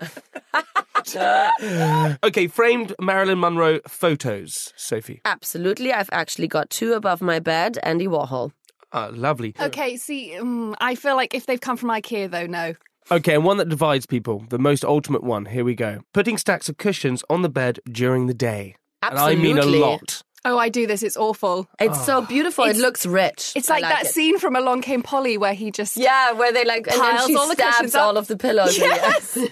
Okay, 2.24 2.46
framed 2.46 2.94
Marilyn 3.00 3.40
Monroe 3.40 3.80
photos, 3.86 4.72
Sophie. 4.76 5.20
Absolutely. 5.24 5.92
I've 5.92 6.08
actually 6.12 6.48
got 6.48 6.70
two 6.70 6.92
above 6.94 7.20
my 7.20 7.38
bed. 7.38 7.78
Andy 7.82 8.06
Warhol. 8.06 8.52
Ah, 8.92 9.08
lovely. 9.12 9.54
Okay, 9.58 9.96
see, 9.96 10.36
um, 10.36 10.76
I 10.80 10.94
feel 10.94 11.16
like 11.16 11.34
if 11.34 11.46
they've 11.46 11.60
come 11.60 11.76
from 11.76 11.88
IKEA, 11.88 12.30
though, 12.30 12.46
no. 12.46 12.74
Okay, 13.10 13.34
and 13.34 13.44
one 13.44 13.56
that 13.58 13.68
divides 13.68 14.06
people, 14.06 14.44
the 14.48 14.58
most 14.58 14.84
ultimate 14.84 15.22
one. 15.22 15.46
Here 15.46 15.64
we 15.64 15.74
go. 15.74 16.00
Putting 16.14 16.38
stacks 16.38 16.68
of 16.68 16.76
cushions 16.76 17.24
on 17.28 17.42
the 17.42 17.48
bed 17.48 17.80
during 17.90 18.26
the 18.26 18.34
day. 18.34 18.76
And 19.02 19.18
I 19.18 19.34
mean 19.34 19.58
a 19.58 19.64
lot. 19.66 20.22
Oh, 20.44 20.58
I 20.58 20.68
do 20.70 20.86
this. 20.88 21.02
It's 21.04 21.16
awful. 21.16 21.68
It's 21.78 22.04
so 22.04 22.18
ah. 22.18 22.26
beautiful. 22.26 22.64
It's- 22.64 22.78
it 22.78 22.82
looks 22.82 23.06
rich. 23.06 23.52
It's 23.54 23.70
I 23.70 23.74
like, 23.74 23.82
that 23.82 24.06
it. 24.06 24.08
scene 24.08 24.38
from 24.38 24.56
Along 24.56 24.82
Came 24.82 25.02
Polly 25.02 25.38
where 25.38 25.54
he 25.54 25.70
just 25.70 25.96
Yeah, 25.96 26.32
where 26.32 26.52
they 26.52 26.64
like, 26.64 26.86
and 26.88 27.00
then 27.00 27.16
Piles 27.16 27.26
she 27.28 27.36
all 27.36 27.46
the 27.46 27.54
stabs 27.54 27.76
cushions 27.76 27.94
up. 27.94 28.02
all 28.06 28.16
of 28.16 28.26
the 28.26 28.36
pillows. 28.36 28.76
Yes. 28.78 29.38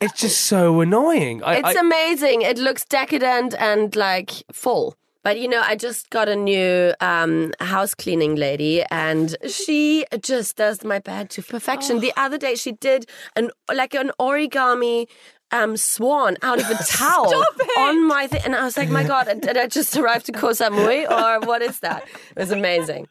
It's 0.00 0.20
just 0.20 0.46
so 0.46 0.80
annoying. 0.80 1.42
I, 1.44 1.56
It's 1.58 1.76
I- 1.76 1.80
amazing. 1.80 2.42
It 2.42 2.58
looks 2.58 2.84
decadent 2.84 3.54
and 3.58 3.94
like 3.94 4.32
full. 4.52 4.96
But 5.24 5.40
you 5.40 5.48
know, 5.48 5.62
I 5.64 5.74
just 5.74 6.10
got 6.10 6.28
a 6.28 6.36
new 6.36 6.94
um, 7.00 7.52
house 7.60 7.94
cleaning 7.94 8.36
lady, 8.36 8.82
and 8.90 9.36
she 9.48 10.04
just 10.20 10.56
does 10.56 10.84
my 10.84 11.00
bed 11.00 11.30
to 11.30 11.42
perfection. 11.42 12.00
The 12.00 12.12
other 12.16 12.38
day, 12.38 12.54
she 12.54 12.72
did 12.72 13.06
an 13.36 13.50
like 13.74 13.94
an 13.94 14.12
origami 14.20 15.06
um, 15.50 15.76
swan 15.76 16.36
out 16.42 16.60
of 16.60 16.70
a 16.70 16.74
towel 16.86 17.44
on 17.78 18.06
my 18.06 18.26
thing, 18.26 18.42
and 18.44 18.54
I 18.54 18.64
was 18.64 18.76
like, 18.76 18.90
"My 18.90 19.04
God, 19.04 19.26
did 19.40 19.56
I 19.56 19.66
just 19.66 19.96
arrive 19.96 20.22
to 20.24 20.32
Koh 20.32 20.50
Samui, 20.50 21.10
or 21.10 21.46
what 21.46 21.62
is 21.62 21.80
that?" 21.80 22.06
It 22.36 22.38
was 22.38 22.50
amazing. 22.50 23.08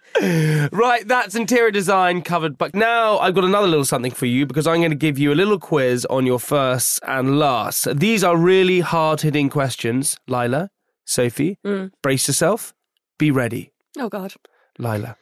Right, 0.71 1.07
that's 1.07 1.35
interior 1.35 1.71
design 1.71 2.21
covered. 2.21 2.57
But 2.57 2.73
now 2.73 3.17
I've 3.19 3.35
got 3.35 3.43
another 3.43 3.67
little 3.67 3.85
something 3.85 4.11
for 4.11 4.25
you 4.25 4.45
because 4.45 4.67
I'm 4.67 4.79
going 4.79 4.91
to 4.91 4.95
give 4.97 5.19
you 5.19 5.33
a 5.33 5.35
little 5.35 5.59
quiz 5.59 6.05
on 6.09 6.25
your 6.25 6.39
first 6.39 6.99
and 7.07 7.39
last. 7.39 7.99
These 7.99 8.23
are 8.23 8.37
really 8.37 8.79
hard 8.79 9.21
hitting 9.21 9.49
questions. 9.49 10.17
Lilah, 10.27 10.69
Sophie, 11.07 11.57
brace 12.03 12.27
yourself. 12.27 12.73
Be 13.17 13.31
ready. 13.31 13.71
Oh, 13.97 14.09
God. 14.09 14.33
Lilah, 14.77 15.15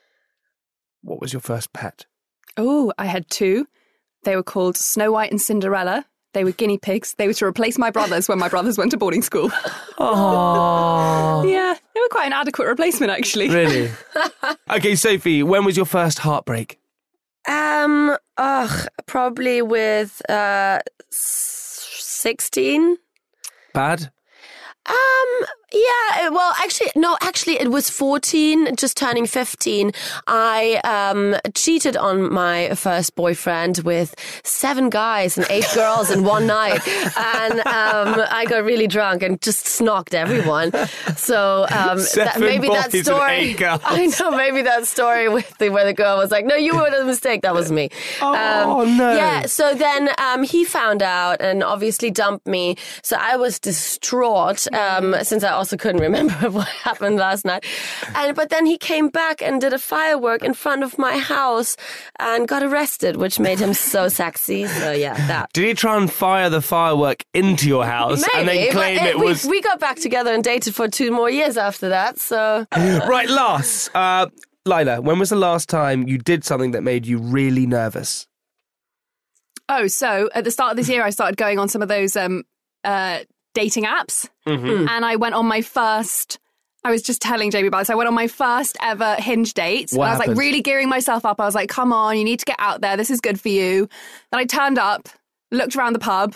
what 1.02 1.22
was 1.22 1.32
your 1.32 1.40
first 1.40 1.72
pet? 1.72 2.06
Oh, 2.58 2.92
I 2.98 3.06
had 3.06 3.30
two. 3.30 3.68
They 4.24 4.36
were 4.36 4.44
called 4.44 4.76
Snow 4.76 5.12
White 5.12 5.30
and 5.32 5.40
Cinderella. 5.40 6.06
They 6.34 6.44
were 6.44 6.52
guinea 6.52 6.78
pigs. 6.80 7.14
They 7.18 7.28
were 7.28 7.34
to 7.36 7.46
replace 7.46 7.78
my 7.78 7.92
brothers 7.92 8.28
when 8.28 8.40
my 8.40 8.50
brothers 8.50 8.78
went 8.78 8.92
to 8.92 8.98
boarding 8.98 9.22
school. 9.22 9.52
Oh, 10.00 11.46
yeah, 11.48 11.76
they 11.94 12.00
were 12.02 12.10
quite 12.10 12.26
an 12.26 12.34
adequate 12.34 12.68
replacement, 12.68 13.12
actually. 13.12 13.50
really? 13.50 13.90
okay, 14.72 14.96
Sophie, 14.96 15.44
when 15.44 15.64
was 15.64 15.78
your 15.78 15.86
first 15.86 16.20
heartbreak? 16.20 16.80
Um, 17.48 18.18
ugh, 18.38 18.88
probably 19.06 19.62
with 19.62 20.28
uh, 20.30 20.80
sixteen. 21.12 22.98
Bad? 23.74 24.12
Um, 24.88 25.46
yeah, 25.76 26.30
well, 26.30 26.54
actually, 26.62 26.90
no, 26.96 27.18
actually, 27.22 27.60
it 27.60 27.70
was 27.70 27.90
14, 27.90 28.76
just 28.76 28.96
turning 28.98 29.26
15. 29.26 29.92
I, 30.28 30.76
um, 30.84 31.36
cheated 31.54 31.98
on 31.98 32.32
my 32.32 32.70
first 32.76 33.16
boyfriend 33.16 33.80
with 33.80 34.16
seven 34.44 34.90
guys 34.90 35.38
and 35.38 35.46
eight 35.50 35.68
girls 35.76 36.10
in 36.12 36.24
one 36.24 36.48
night. 36.48 36.80
And, 37.18 37.60
um, 37.60 38.26
I 38.32 38.46
got 38.48 38.64
really 38.64 38.88
drunk 38.88 39.22
and 39.24 39.42
just 39.42 39.66
snocked 39.66 40.14
everyone. 40.14 40.72
So, 41.18 41.64
um, 41.72 42.00
that, 42.16 42.38
maybe 42.40 42.68
that 42.70 42.92
story. 42.92 43.56
I 43.84 44.06
know, 44.20 44.32
maybe 44.32 44.62
that 44.62 44.86
story 44.88 45.28
with 45.30 45.58
the, 45.58 45.70
where 45.70 45.86
the 45.86 45.94
girl 45.94 46.18
was 46.18 46.32
like, 46.32 46.46
no, 46.46 46.56
you 46.56 46.76
were 46.76 46.90
the 46.90 47.04
mistake. 47.04 47.42
That 47.42 47.54
was 47.54 47.72
me. 47.72 47.90
Oh, 48.22 48.82
Um, 48.82 48.98
no. 48.98 49.16
Yeah, 49.16 49.46
so 49.46 49.74
then 49.76 50.10
um, 50.20 50.44
he 50.44 50.64
found 50.64 51.02
out 51.02 51.42
and 51.42 51.64
obviously 51.64 52.12
dumped 52.12 52.48
me. 52.48 52.78
So 53.02 53.18
I 53.20 53.36
was 53.36 53.60
distraught 53.60 54.72
um, 54.74 55.16
since 55.24 55.44
I 55.44 55.50
also 55.66 55.78
couldn't 55.78 56.02
remember 56.02 56.34
what 56.52 56.68
happened 56.68 57.16
last 57.16 57.44
night. 57.44 57.66
And 58.14 58.36
but 58.36 58.50
then 58.50 58.68
he 58.68 58.78
came 58.78 59.10
back 59.10 59.42
and 59.42 59.60
did 59.60 59.74
a 59.74 59.80
firework 59.80 60.44
in 60.44 60.54
front 60.54 60.84
of 60.84 61.00
my 61.00 61.18
house 61.18 61.76
and 62.20 62.48
got 62.48 62.62
arrested, 62.62 63.16
which 63.16 63.40
made 63.40 63.58
him 63.60 63.74
so 63.74 64.08
sexy. 64.22 64.68
So 64.68 64.92
yeah, 64.92 65.16
that. 65.28 65.52
Did 65.54 65.66
he 65.66 65.74
try 65.74 65.98
and 65.98 66.12
fire 66.12 66.52
the 66.52 66.62
firework 66.62 67.26
into 67.34 67.68
your 67.68 67.84
house 67.84 68.24
and 68.36 68.46
Maybe, 68.46 68.66
then 68.66 68.72
claim 68.74 68.98
but 69.00 69.08
it 69.08 69.20
we, 69.20 69.26
was 69.26 69.46
we 69.46 69.60
got 69.62 69.80
back 69.80 69.98
together 69.98 70.32
and 70.32 70.44
dated 70.44 70.76
for 70.76 70.88
two 70.88 71.12
more 71.12 71.32
years 71.32 71.58
after 71.58 71.90
that. 71.90 72.20
So 72.20 72.68
right? 72.76 73.28
Last, 73.28 73.90
uh, 73.96 74.28
Lilah, 74.68 75.02
when 75.02 75.18
was 75.18 75.32
the 75.32 75.36
last 75.36 75.68
time 75.68 76.08
you 76.08 76.20
did 76.20 76.44
something 76.44 76.72
that 76.72 76.84
made 76.84 77.08
you 77.08 77.18
really 77.18 77.66
nervous? 77.66 78.28
Oh, 79.68 79.88
so 79.88 80.30
at 80.36 80.44
the 80.44 80.52
start 80.52 80.72
of 80.72 80.78
this 80.78 80.90
year, 80.90 81.04
I 81.04 81.10
started 81.10 81.38
going 81.38 81.58
on 81.58 81.70
some 81.70 81.82
of 81.82 81.88
those 81.88 82.16
um, 82.16 82.44
uh, 82.84 83.22
dating 83.56 83.86
apps, 83.86 84.30
Mm-hmm. 84.48 84.88
and 84.88 85.04
I 85.04 85.16
went 85.16 85.34
on 85.34 85.48
my 85.48 85.62
first. 85.62 86.38
I 86.84 86.92
was 86.92 87.02
just 87.02 87.20
telling 87.20 87.50
Jamie 87.50 87.68
about 87.68 87.80
this. 87.80 87.90
I 87.90 87.96
went 87.96 88.08
on 88.08 88.14
my 88.14 88.28
first 88.28 88.78
ever 88.80 89.16
hinge 89.16 89.56
date. 89.56 89.90
What 89.92 90.04
and 90.04 90.04
I 90.04 90.10
was 90.12 90.18
happened? 90.20 90.38
like 90.38 90.44
really 90.46 90.62
gearing 90.62 90.88
myself 90.88 91.26
up. 91.26 91.40
I 91.42 91.46
was 91.46 91.56
like, 91.56 91.68
"Come 91.70 91.92
on, 91.92 92.16
you 92.16 92.24
need 92.24 92.38
to 92.40 92.46
get 92.46 92.58
out 92.60 92.82
there. 92.82 92.96
This 92.96 93.10
is 93.10 93.20
good 93.20 93.42
for 93.42 93.50
you." 93.50 93.90
Then 94.32 94.40
I 94.40 94.46
turned 94.46 94.78
up, 94.78 95.10
looked 95.52 95.76
around 95.76 95.94
the 95.94 96.00
pub. 96.00 96.36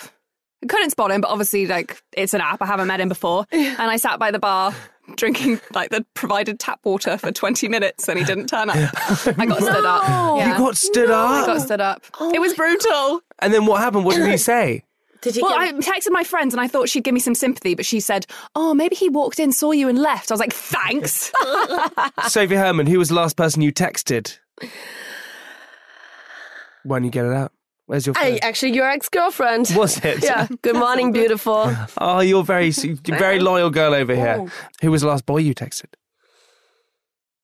I 0.64 0.66
couldn't 0.66 0.90
spot 0.90 1.12
him, 1.12 1.22
but 1.22 1.30
obviously, 1.30 1.68
like 1.68 2.02
it's 2.18 2.34
an 2.34 2.42
app. 2.42 2.64
I 2.64 2.66
haven't 2.66 2.88
met 2.88 3.00
him 3.00 3.10
before, 3.10 3.46
and 3.52 3.80
I 3.80 3.98
sat 3.98 4.18
by 4.18 4.32
the 4.32 4.40
bar 4.40 4.74
drinking 5.16 5.60
like 5.74 5.90
the 5.92 6.06
provided 6.16 6.60
tap 6.60 6.80
water 6.84 7.18
for 7.20 7.32
twenty 7.32 7.68
minutes, 7.68 8.10
and 8.10 8.18
he 8.18 8.26
didn't 8.26 8.48
turn 8.48 8.72
up. 8.72 8.76
I 9.38 9.46
got 9.46 9.62
stood 9.62 9.86
up. 9.86 10.04
Yeah. 10.40 10.52
You 10.54 10.58
got 10.58 10.78
stood 10.78 11.12
I 11.12 11.42
up, 11.42 11.46
got 11.48 11.62
stood 11.62 11.82
up. 11.82 12.04
it 12.34 12.40
was 12.42 12.54
brutal. 12.62 13.22
and 13.40 13.54
then 13.54 13.66
what 13.68 13.82
happened? 13.82 14.04
What 14.06 14.16
did 14.16 14.28
he 14.30 14.38
say? 14.38 14.84
Did 15.22 15.36
you 15.36 15.44
Well, 15.44 15.58
get? 15.60 15.76
I 15.76 15.78
texted 15.80 16.12
my 16.12 16.24
friends 16.24 16.54
and 16.54 16.62
I 16.62 16.68
thought 16.68 16.88
she'd 16.90 17.04
give 17.04 17.14
me 17.14 17.20
some 17.20 17.36
sympathy, 17.36 17.76
but 17.76 17.86
she 17.86 18.00
said, 18.00 18.26
"Oh, 18.56 18.74
maybe 18.74 18.96
he 18.96 19.10
walked 19.10 19.40
in, 19.40 19.52
saw 19.52 19.72
you, 19.72 19.90
and 19.90 20.00
left." 20.00 20.32
I 20.32 20.34
was 20.34 20.40
like, 20.40 20.54
"Thanks." 20.54 21.32
Sophie 22.28 22.56
Hermann, 22.56 22.88
who 22.88 22.98
was 23.00 23.10
the 23.10 23.16
last 23.16 23.36
person 23.36 23.62
you 23.62 23.72
texted? 23.74 24.38
Why 26.84 26.98
don't 26.98 27.06
you 27.06 27.12
get 27.12 27.26
it 27.26 27.34
out? 27.34 27.52
Where's 27.88 28.06
your 28.06 28.14
phone? 28.14 28.24
I, 28.24 28.40
actually, 28.42 28.74
your 28.74 28.88
ex 28.90 29.10
girlfriend. 29.10 29.74
Was 29.76 29.98
it? 30.06 30.24
Yeah. 30.24 30.48
Good 30.62 30.76
morning, 30.76 31.12
beautiful. 31.12 31.76
Oh, 31.98 32.20
you're 32.20 32.44
very, 32.44 32.70
you're 32.70 32.96
very 33.18 33.40
loyal 33.40 33.70
girl 33.72 33.94
over 33.94 34.16
here. 34.16 34.38
Oh. 34.40 34.50
Who 34.82 34.92
was 34.92 35.02
the 35.02 35.08
last 35.08 35.26
boy 35.26 35.38
you 35.38 35.56
texted? 35.56 35.94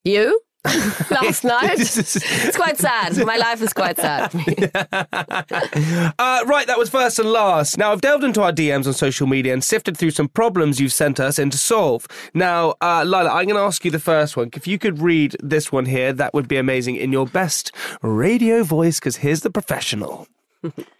You? 0.04 0.40
Last 1.12 1.44
night? 1.44 1.80
It's 1.80 2.58
quite 2.58 2.78
sad. 2.78 3.18
My 3.26 3.38
life 3.38 3.62
is 3.62 3.74
quite 3.74 3.98
sad. 3.98 4.34
Uh, 6.18 6.44
right, 6.46 6.68
that 6.68 6.78
was 6.78 6.90
first 6.90 7.20
and 7.20 7.32
last. 7.32 7.78
Now, 7.78 7.92
I've 7.92 8.02
delved 8.02 8.24
into 8.24 8.42
our 8.42 8.52
DMs 8.52 8.88
on 8.88 8.94
social 8.94 9.28
media 9.28 9.54
and 9.54 9.64
sifted 9.64 9.98
through 9.98 10.12
some 10.12 10.28
problems 10.28 10.80
you've 10.80 10.94
sent 10.94 11.20
us 11.20 11.38
in 11.38 11.50
to 11.50 11.58
solve. 11.58 12.08
Now, 12.34 12.76
uh, 12.82 13.04
Lilah, 13.04 13.30
I'm 13.30 13.46
going 13.46 13.56
to 13.56 13.62
ask 13.62 13.84
you 13.86 13.92
the 13.92 14.00
first 14.00 14.38
one. 14.38 14.50
If 14.54 14.68
you 14.68 14.78
could 14.78 15.00
read 15.00 15.36
this 15.42 15.72
one 15.72 15.86
here, 15.86 16.14
that 16.14 16.34
would 16.34 16.48
be 16.48 16.58
amazing 16.58 16.96
in 16.96 17.12
your 17.12 17.28
best 17.28 17.72
radio 18.02 18.64
voice, 18.64 19.00
because 19.00 19.18
here's 19.18 19.42
the 19.42 19.52
professional. 19.52 20.28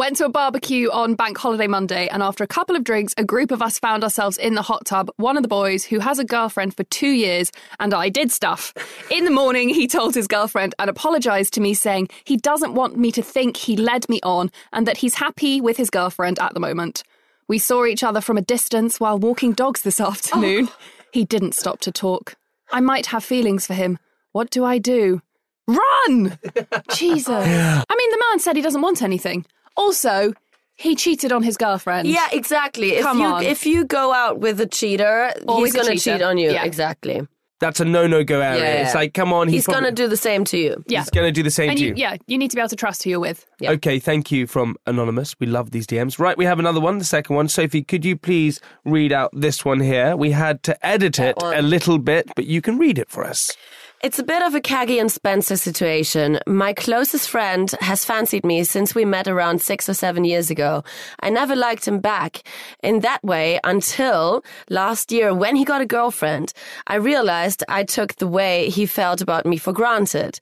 Went 0.00 0.16
to 0.16 0.24
a 0.24 0.30
barbecue 0.30 0.90
on 0.90 1.12
Bank 1.12 1.36
Holiday 1.36 1.66
Monday, 1.66 2.08
and 2.08 2.22
after 2.22 2.42
a 2.42 2.46
couple 2.46 2.74
of 2.74 2.84
drinks, 2.84 3.12
a 3.18 3.22
group 3.22 3.50
of 3.50 3.60
us 3.60 3.78
found 3.78 4.02
ourselves 4.02 4.38
in 4.38 4.54
the 4.54 4.62
hot 4.62 4.86
tub. 4.86 5.10
One 5.16 5.36
of 5.36 5.42
the 5.42 5.48
boys, 5.50 5.84
who 5.84 5.98
has 5.98 6.18
a 6.18 6.24
girlfriend 6.24 6.74
for 6.74 6.84
two 6.84 7.10
years, 7.10 7.52
and 7.78 7.92
I 7.92 8.08
did 8.08 8.32
stuff. 8.32 8.72
In 9.10 9.26
the 9.26 9.30
morning, 9.30 9.68
he 9.68 9.86
told 9.86 10.14
his 10.14 10.26
girlfriend 10.26 10.74
and 10.78 10.88
apologised 10.88 11.52
to 11.52 11.60
me, 11.60 11.74
saying 11.74 12.08
he 12.24 12.38
doesn't 12.38 12.72
want 12.72 12.96
me 12.96 13.12
to 13.12 13.20
think 13.20 13.58
he 13.58 13.76
led 13.76 14.08
me 14.08 14.20
on 14.22 14.50
and 14.72 14.86
that 14.86 14.96
he's 14.96 15.16
happy 15.16 15.60
with 15.60 15.76
his 15.76 15.90
girlfriend 15.90 16.38
at 16.38 16.54
the 16.54 16.60
moment. 16.60 17.02
We 17.46 17.58
saw 17.58 17.84
each 17.84 18.02
other 18.02 18.22
from 18.22 18.38
a 18.38 18.40
distance 18.56 19.00
while 19.00 19.18
walking 19.18 19.52
dogs 19.52 19.82
this 19.82 20.00
afternoon. 20.00 20.70
Oh. 20.70 20.76
He 21.12 21.26
didn't 21.26 21.56
stop 21.56 21.80
to 21.80 21.92
talk. 21.92 22.36
I 22.72 22.80
might 22.80 23.04
have 23.06 23.22
feelings 23.22 23.66
for 23.66 23.74
him. 23.74 23.98
What 24.32 24.48
do 24.48 24.64
I 24.64 24.78
do? 24.78 25.20
Run! 25.66 26.38
Jesus. 26.94 27.28
I 27.28 27.96
mean, 27.98 28.10
the 28.10 28.24
man 28.30 28.38
said 28.38 28.56
he 28.56 28.62
doesn't 28.62 28.80
want 28.80 29.02
anything. 29.02 29.44
Also, 29.80 30.32
he 30.76 30.94
cheated 30.94 31.32
on 31.32 31.42
his 31.42 31.56
girlfriend. 31.56 32.06
Yeah, 32.08 32.28
exactly. 32.32 32.92
If 32.92 33.02
Come 33.02 33.18
you 33.20 33.26
on. 33.26 33.42
if 33.42 33.66
you 33.66 33.84
go 33.84 34.12
out 34.12 34.38
with 34.38 34.60
a 34.60 34.66
cheater, 34.66 35.32
Always 35.48 35.72
he's 35.72 35.74
a 35.74 35.84
going 35.84 35.96
to 35.98 36.02
cheater. 36.02 36.16
cheat 36.18 36.22
on 36.22 36.38
you. 36.38 36.50
Yeah. 36.52 36.64
Exactly. 36.64 37.26
That's 37.60 37.78
a 37.78 37.84
no-no 37.84 38.24
go 38.24 38.40
area. 38.40 38.58
Yeah, 38.62 38.74
yeah. 38.74 38.86
It's 38.86 38.94
like, 38.94 39.12
come 39.12 39.34
on, 39.34 39.46
He's 39.48 39.64
probably- 39.66 39.82
going 39.82 39.94
to 39.94 40.02
do 40.02 40.08
the 40.08 40.16
same 40.16 40.44
to 40.46 40.56
you. 40.56 40.82
Yeah. 40.88 41.00
He's 41.00 41.10
going 41.10 41.26
to 41.26 41.32
do 41.32 41.42
the 41.42 41.50
same 41.50 41.68
And 41.68 41.78
to 41.78 41.84
you, 41.84 41.90
you. 41.90 41.94
yeah, 41.96 42.16
you 42.26 42.38
need 42.38 42.50
to 42.52 42.56
be 42.56 42.60
able 42.62 42.70
to 42.70 42.76
trust 42.76 43.02
who 43.02 43.10
you're 43.10 43.20
with. 43.20 43.44
Yeah. 43.58 43.72
Okay, 43.72 43.98
thank 43.98 44.32
you 44.32 44.46
from 44.46 44.76
Anonymous. 44.86 45.34
We 45.38 45.46
love 45.46 45.70
these 45.70 45.86
DMs. 45.86 46.18
Right, 46.18 46.38
we 46.38 46.46
have 46.46 46.58
another 46.58 46.80
one, 46.80 46.96
the 46.96 47.04
second 47.04 47.36
one. 47.36 47.48
Sophie, 47.48 47.82
could 47.82 48.02
you 48.02 48.16
please 48.16 48.62
read 48.86 49.12
out 49.12 49.28
this 49.34 49.62
one 49.62 49.80
here? 49.80 50.16
We 50.16 50.30
had 50.30 50.62
to 50.62 50.86
edit 50.86 51.18
it 51.18 51.36
one. 51.36 51.54
a 51.54 51.60
little 51.60 51.98
bit, 51.98 52.30
but 52.34 52.46
you 52.46 52.62
can 52.62 52.78
read 52.78 52.98
it 52.98 53.10
for 53.10 53.24
us. 53.24 53.54
It's 54.02 54.18
a 54.18 54.22
bit 54.24 54.40
of 54.40 54.54
a 54.54 54.62
Caggie 54.62 54.98
and 54.98 55.12
Spencer 55.12 55.58
situation. 55.58 56.38
My 56.46 56.72
closest 56.72 57.28
friend 57.28 57.70
has 57.80 58.02
fancied 58.02 58.46
me 58.46 58.64
since 58.64 58.94
we 58.94 59.04
met 59.04 59.28
around 59.28 59.60
six 59.60 59.90
or 59.90 59.92
seven 59.92 60.24
years 60.24 60.48
ago. 60.48 60.84
I 61.20 61.28
never 61.28 61.54
liked 61.54 61.86
him 61.86 62.00
back 62.00 62.42
in 62.82 63.00
that 63.00 63.22
way 63.22 63.60
until 63.62 64.42
last 64.70 65.12
year 65.12 65.34
when 65.34 65.54
he 65.54 65.66
got 65.66 65.82
a 65.82 65.86
girlfriend. 65.86 66.54
I 66.86 66.94
realized 66.94 67.62
I 67.68 67.84
took 67.84 68.14
the 68.14 68.26
way 68.26 68.70
he 68.70 68.86
felt 68.86 69.20
about 69.20 69.44
me 69.44 69.58
for 69.58 69.74
granted. 69.74 70.40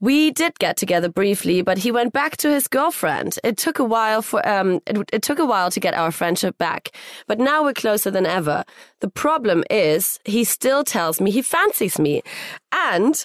We 0.00 0.30
did 0.30 0.58
get 0.58 0.76
together 0.76 1.08
briefly, 1.10 1.60
but 1.62 1.78
he 1.78 1.92
went 1.92 2.12
back 2.12 2.38
to 2.38 2.50
his 2.50 2.68
girlfriend. 2.68 3.38
It 3.44 3.58
took 3.58 3.78
a 3.78 3.84
while 3.84 4.22
for 4.22 4.46
um 4.48 4.80
it, 4.86 4.96
it 5.12 5.22
took 5.22 5.38
a 5.38 5.44
while 5.46 5.70
to 5.70 5.80
get 5.80 5.94
our 5.94 6.10
friendship 6.10 6.56
back, 6.58 6.90
but 7.26 7.38
now 7.38 7.62
we're 7.62 7.74
closer 7.74 8.10
than 8.10 8.26
ever. 8.26 8.64
The 9.00 9.10
problem 9.10 9.64
is 9.70 10.18
he 10.24 10.44
still 10.44 10.84
tells 10.84 11.20
me 11.20 11.30
he 11.30 11.42
fancies 11.42 11.98
me, 11.98 12.22
and 12.72 13.24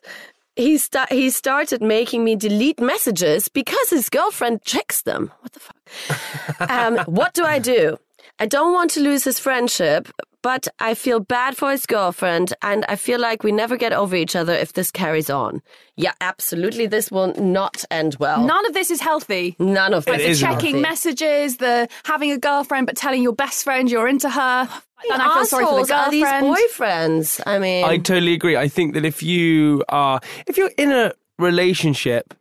he 0.55 0.77
sta- 0.77 1.07
he 1.09 1.29
started 1.29 1.81
making 1.81 2.23
me 2.23 2.35
delete 2.35 2.79
messages 2.79 3.47
because 3.47 3.89
his 3.89 4.09
girlfriend 4.09 4.61
checks 4.63 5.01
them. 5.01 5.31
What 5.41 5.51
the 5.53 5.59
fuck? 5.59 6.69
um, 6.69 6.97
what 7.05 7.33
do 7.33 7.45
I 7.45 7.59
do? 7.59 7.97
I 8.39 8.45
don't 8.47 8.73
want 8.73 8.91
to 8.91 8.99
lose 8.99 9.23
his 9.23 9.39
friendship, 9.39 10.09
but 10.45 10.67
I 10.79 10.93
feel 10.93 11.19
bad 11.19 11.57
for 11.57 11.71
his 11.71 11.87
girlfriend, 11.87 12.53
and 12.61 12.85
I 12.87 12.97
feel 12.97 13.19
like 13.19 13.41
we 13.41 13.51
never 13.51 13.77
get 13.77 13.93
over 13.93 14.15
each 14.15 14.35
other 14.35 14.53
if 14.53 14.73
this 14.73 14.91
carries 14.91 15.27
on. 15.27 15.59
Yeah, 15.97 16.11
absolutely. 16.21 16.85
This 16.85 17.09
will 17.09 17.33
not 17.33 17.83
end 17.89 18.17
well. 18.19 18.45
None 18.45 18.63
of 18.67 18.75
this 18.75 18.91
is 18.91 19.01
healthy. 19.01 19.55
None 19.57 19.95
of 19.95 20.05
Like 20.05 20.19
it 20.19 20.33
the 20.33 20.35
checking 20.35 20.75
healthy. 20.75 20.81
messages, 20.81 21.57
the 21.57 21.87
having 22.03 22.31
a 22.31 22.37
girlfriend 22.37 22.85
but 22.85 22.95
telling 22.95 23.23
your 23.23 23.33
best 23.33 23.63
friend 23.63 23.89
you're 23.89 24.07
into 24.07 24.29
her. 24.29 24.69
And 25.11 25.19
I 25.19 25.33
feel 25.33 25.45
sorry 25.47 25.65
for 25.65 25.79
Assholes 25.79 25.87
the 25.87 25.95
are 25.95 26.11
these 26.11 26.25
boyfriends? 26.25 27.41
I 27.47 27.57
mean, 27.57 27.83
I 27.83 27.97
totally 27.97 28.33
agree. 28.33 28.55
I 28.55 28.67
think 28.67 28.93
that 28.93 29.03
if 29.03 29.23
you 29.23 29.83
are, 29.89 30.19
if 30.45 30.57
you're 30.57 30.71
in 30.77 30.91
a 30.91 31.11
relationship 31.39 32.35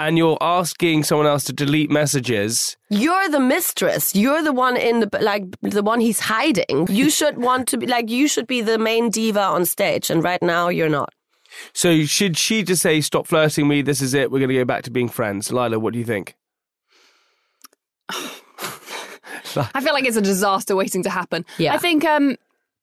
and 0.00 0.16
you're 0.16 0.38
asking 0.40 1.04
someone 1.04 1.26
else 1.26 1.44
to 1.44 1.52
delete 1.52 1.90
messages, 1.90 2.76
you're 2.88 3.28
the 3.28 3.38
mistress. 3.38 4.16
You're 4.16 4.42
the 4.42 4.52
one 4.52 4.76
in 4.78 5.00
the 5.00 5.18
like 5.20 5.44
the 5.60 5.82
one 5.82 6.00
he's 6.00 6.18
hiding. 6.18 6.86
You 6.88 7.10
should 7.18 7.36
want 7.36 7.68
to 7.68 7.78
be 7.78 7.86
like 7.86 8.08
you 8.08 8.26
should 8.26 8.46
be 8.46 8.62
the 8.62 8.78
main 8.78 9.10
diva 9.10 9.42
on 9.42 9.66
stage, 9.66 10.10
and 10.10 10.24
right 10.24 10.42
now 10.42 10.68
you're 10.68 10.88
not. 10.88 11.12
so 11.74 12.04
should 12.04 12.38
she 12.38 12.62
just 12.62 12.82
say, 12.82 13.00
"Stop 13.02 13.26
flirting 13.26 13.68
me. 13.68 13.82
This 13.82 14.00
is 14.00 14.14
it. 14.14 14.30
We're 14.30 14.38
going 14.38 14.48
to 14.48 14.54
go 14.54 14.64
back 14.64 14.84
to 14.84 14.90
being 14.90 15.08
friends"? 15.08 15.50
Lilah, 15.50 15.78
what 15.78 15.92
do 15.92 15.98
you 15.98 16.06
think? 16.06 16.34
I 19.56 19.80
feel 19.80 19.92
like 19.92 20.04
it's 20.04 20.16
a 20.16 20.22
disaster 20.22 20.74
waiting 20.74 21.02
to 21.02 21.10
happen. 21.10 21.44
Yeah. 21.58 21.74
I 21.74 21.78
think 21.78 22.04
um, 22.04 22.36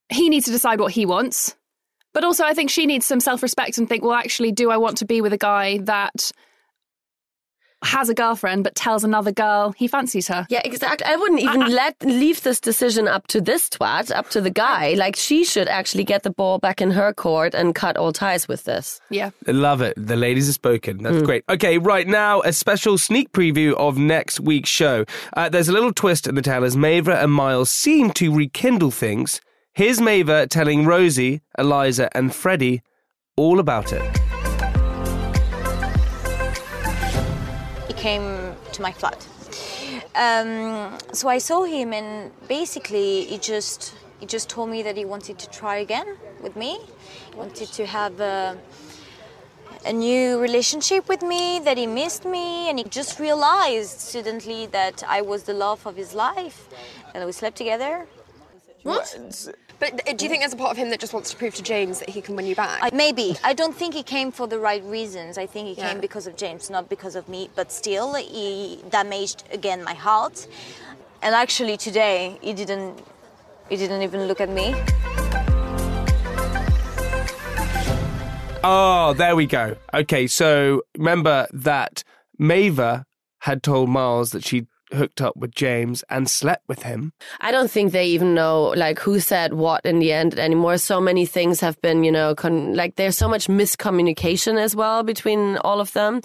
he 0.09 0.29
needs 0.29 0.45
to 0.45 0.51
decide 0.51 0.79
what 0.79 0.91
he 0.91 1.05
wants. 1.05 1.55
But 2.13 2.23
also, 2.23 2.43
I 2.43 2.53
think 2.53 2.69
she 2.69 2.85
needs 2.85 3.05
some 3.05 3.19
self 3.19 3.41
respect 3.43 3.77
and 3.77 3.87
think, 3.87 4.03
well, 4.03 4.13
actually, 4.13 4.51
do 4.51 4.69
I 4.69 4.77
want 4.77 4.97
to 4.97 5.05
be 5.05 5.21
with 5.21 5.33
a 5.33 5.37
guy 5.37 5.79
that 5.79 6.31
has 7.83 8.09
a 8.09 8.13
girlfriend 8.13 8.63
but 8.63 8.75
tells 8.75 9.03
another 9.03 9.31
girl 9.31 9.71
he 9.77 9.87
fancies 9.87 10.27
her? 10.27 10.45
Yeah, 10.49 10.61
exactly. 10.65 11.05
I 11.05 11.15
wouldn't 11.15 11.41
even 11.41 11.61
let 11.71 11.95
leave 12.03 12.41
this 12.43 12.59
decision 12.59 13.07
up 13.07 13.27
to 13.27 13.41
this 13.41 13.69
twat, 13.69 14.15
up 14.15 14.29
to 14.31 14.41
the 14.41 14.49
guy. 14.49 14.93
Like 14.93 15.15
she 15.15 15.43
should 15.43 15.67
actually 15.67 16.03
get 16.03 16.23
the 16.23 16.29
ball 16.29 16.59
back 16.59 16.81
in 16.81 16.91
her 16.91 17.13
court 17.13 17.53
and 17.53 17.75
cut 17.75 17.97
all 17.97 18.11
ties 18.11 18.47
with 18.47 18.63
this. 18.63 18.99
Yeah. 19.09 19.31
I 19.47 19.51
Love 19.51 19.81
it. 19.81 19.93
The 19.97 20.15
ladies 20.15 20.47
have 20.47 20.55
spoken. 20.55 21.03
That's 21.03 21.21
great. 21.21 21.43
Okay, 21.49 21.77
right 21.77 22.07
now, 22.07 22.41
a 22.41 22.53
special 22.53 22.97
sneak 22.97 23.31
preview 23.31 23.73
of 23.73 23.97
next 23.97 24.39
week's 24.39 24.69
show. 24.69 25.05
Uh, 25.35 25.49
there's 25.49 25.69
a 25.69 25.73
little 25.73 25.93
twist 25.93 26.27
in 26.27 26.35
the 26.35 26.41
tale 26.41 26.63
as 26.63 26.75
Maeva 26.75 27.21
and 27.23 27.31
Miles 27.31 27.69
seem 27.69 28.11
to 28.11 28.33
rekindle 28.33 28.91
things. 28.91 29.41
Here's 29.73 29.99
Maeva 29.99 30.49
telling 30.49 30.85
Rosie, 30.85 31.41
Eliza, 31.57 32.09
and 32.17 32.33
Freddie 32.33 32.81
all 33.35 33.59
about 33.59 33.93
it. 33.93 34.26
Came 37.97 38.55
to 38.73 38.81
my 38.81 38.91
flat. 38.91 39.27
Um, 40.15 40.97
so 41.13 41.27
I 41.27 41.39
saw 41.39 41.63
him, 41.63 41.93
and 41.93 42.31
basically, 42.47 43.25
he 43.25 43.37
just 43.37 43.93
he 44.19 44.25
just 44.25 44.49
told 44.49 44.69
me 44.69 44.81
that 44.83 44.97
he 44.97 45.05
wanted 45.05 45.37
to 45.39 45.49
try 45.49 45.77
again 45.77 46.17
with 46.41 46.55
me. 46.55 46.79
He 47.31 47.37
wanted 47.37 47.69
to 47.73 47.85
have 47.85 48.19
a, 48.19 48.57
a 49.85 49.93
new 49.93 50.39
relationship 50.39 51.07
with 51.07 51.21
me. 51.21 51.59
That 51.59 51.77
he 51.77 51.87
missed 51.87 52.25
me, 52.25 52.69
and 52.69 52.79
he 52.79 52.85
just 52.85 53.19
realized 53.19 53.99
suddenly 53.99 54.67
that 54.67 55.03
I 55.07 55.21
was 55.21 55.43
the 55.43 55.53
love 55.53 55.85
of 55.85 55.95
his 55.95 56.13
life, 56.13 56.67
and 57.13 57.25
we 57.25 57.31
slept 57.31 57.57
together. 57.57 58.07
But 59.79 60.07
uh, 60.09 60.13
do 60.13 60.25
you 60.25 60.29
think 60.29 60.41
there's 60.41 60.53
a 60.53 60.57
part 60.57 60.71
of 60.71 60.77
him 60.77 60.89
that 60.89 60.99
just 60.99 61.13
wants 61.13 61.29
to 61.31 61.35
prove 61.37 61.53
to 61.55 61.61
James 61.63 61.99
that 61.99 62.09
he 62.09 62.21
can 62.21 62.35
win 62.35 62.45
you 62.47 62.55
back? 62.55 62.79
I, 62.81 62.89
maybe 62.95 63.35
I 63.43 63.53
don't 63.53 63.75
think 63.75 63.93
he 63.93 64.01
came 64.01 64.31
for 64.31 64.47
the 64.47 64.57
right 64.59 64.83
reasons. 64.85 65.37
I 65.37 65.45
think 65.45 65.67
he 65.67 65.73
Yeah. 65.75 65.91
came 65.91 66.01
because 66.01 66.25
of 66.25 66.35
James, 66.35 66.69
not 66.69 66.89
because 66.89 67.15
of 67.15 67.27
me. 67.29 67.49
But 67.55 67.71
still, 67.71 68.15
he 68.15 68.79
damaged 68.89 69.43
again 69.51 69.83
my 69.83 69.93
heart. 69.93 70.47
And 71.21 71.35
actually, 71.35 71.77
today 71.77 72.37
he 72.41 72.53
didn't. 72.53 73.03
He 73.69 73.75
didn't 73.75 74.01
even 74.01 74.27
look 74.27 74.39
at 74.39 74.49
me. 74.49 74.73
Oh, 78.63 79.13
there 79.17 79.35
we 79.35 79.45
go. 79.45 79.75
Okay, 79.93 80.25
so 80.27 80.81
remember 80.97 81.47
that 81.53 82.03
Maeva 82.39 83.03
had 83.39 83.61
told 83.61 83.89
Miles 83.89 84.31
that 84.31 84.43
she 84.43 84.67
hooked 84.93 85.21
up 85.21 85.35
with 85.37 85.53
James 85.53 86.03
and 86.09 86.29
slept 86.29 86.63
with 86.67 86.83
him. 86.83 87.13
I 87.41 87.51
don't 87.51 87.69
think 87.69 87.91
they 87.91 88.07
even 88.07 88.33
know 88.33 88.73
like 88.75 88.99
who 88.99 89.19
said 89.19 89.53
what 89.53 89.85
in 89.85 89.99
the 89.99 90.11
end 90.13 90.37
anymore. 90.39 90.77
So 90.77 91.01
many 91.01 91.25
things 91.25 91.59
have 91.59 91.79
been, 91.81 92.03
you 92.03 92.11
know, 92.11 92.35
con- 92.35 92.73
like 92.75 92.95
there's 92.95 93.17
so 93.17 93.27
much 93.27 93.47
miscommunication 93.47 94.59
as 94.59 94.75
well 94.75 95.03
between 95.03 95.57
all 95.57 95.79
of 95.79 95.91
them 95.93 96.21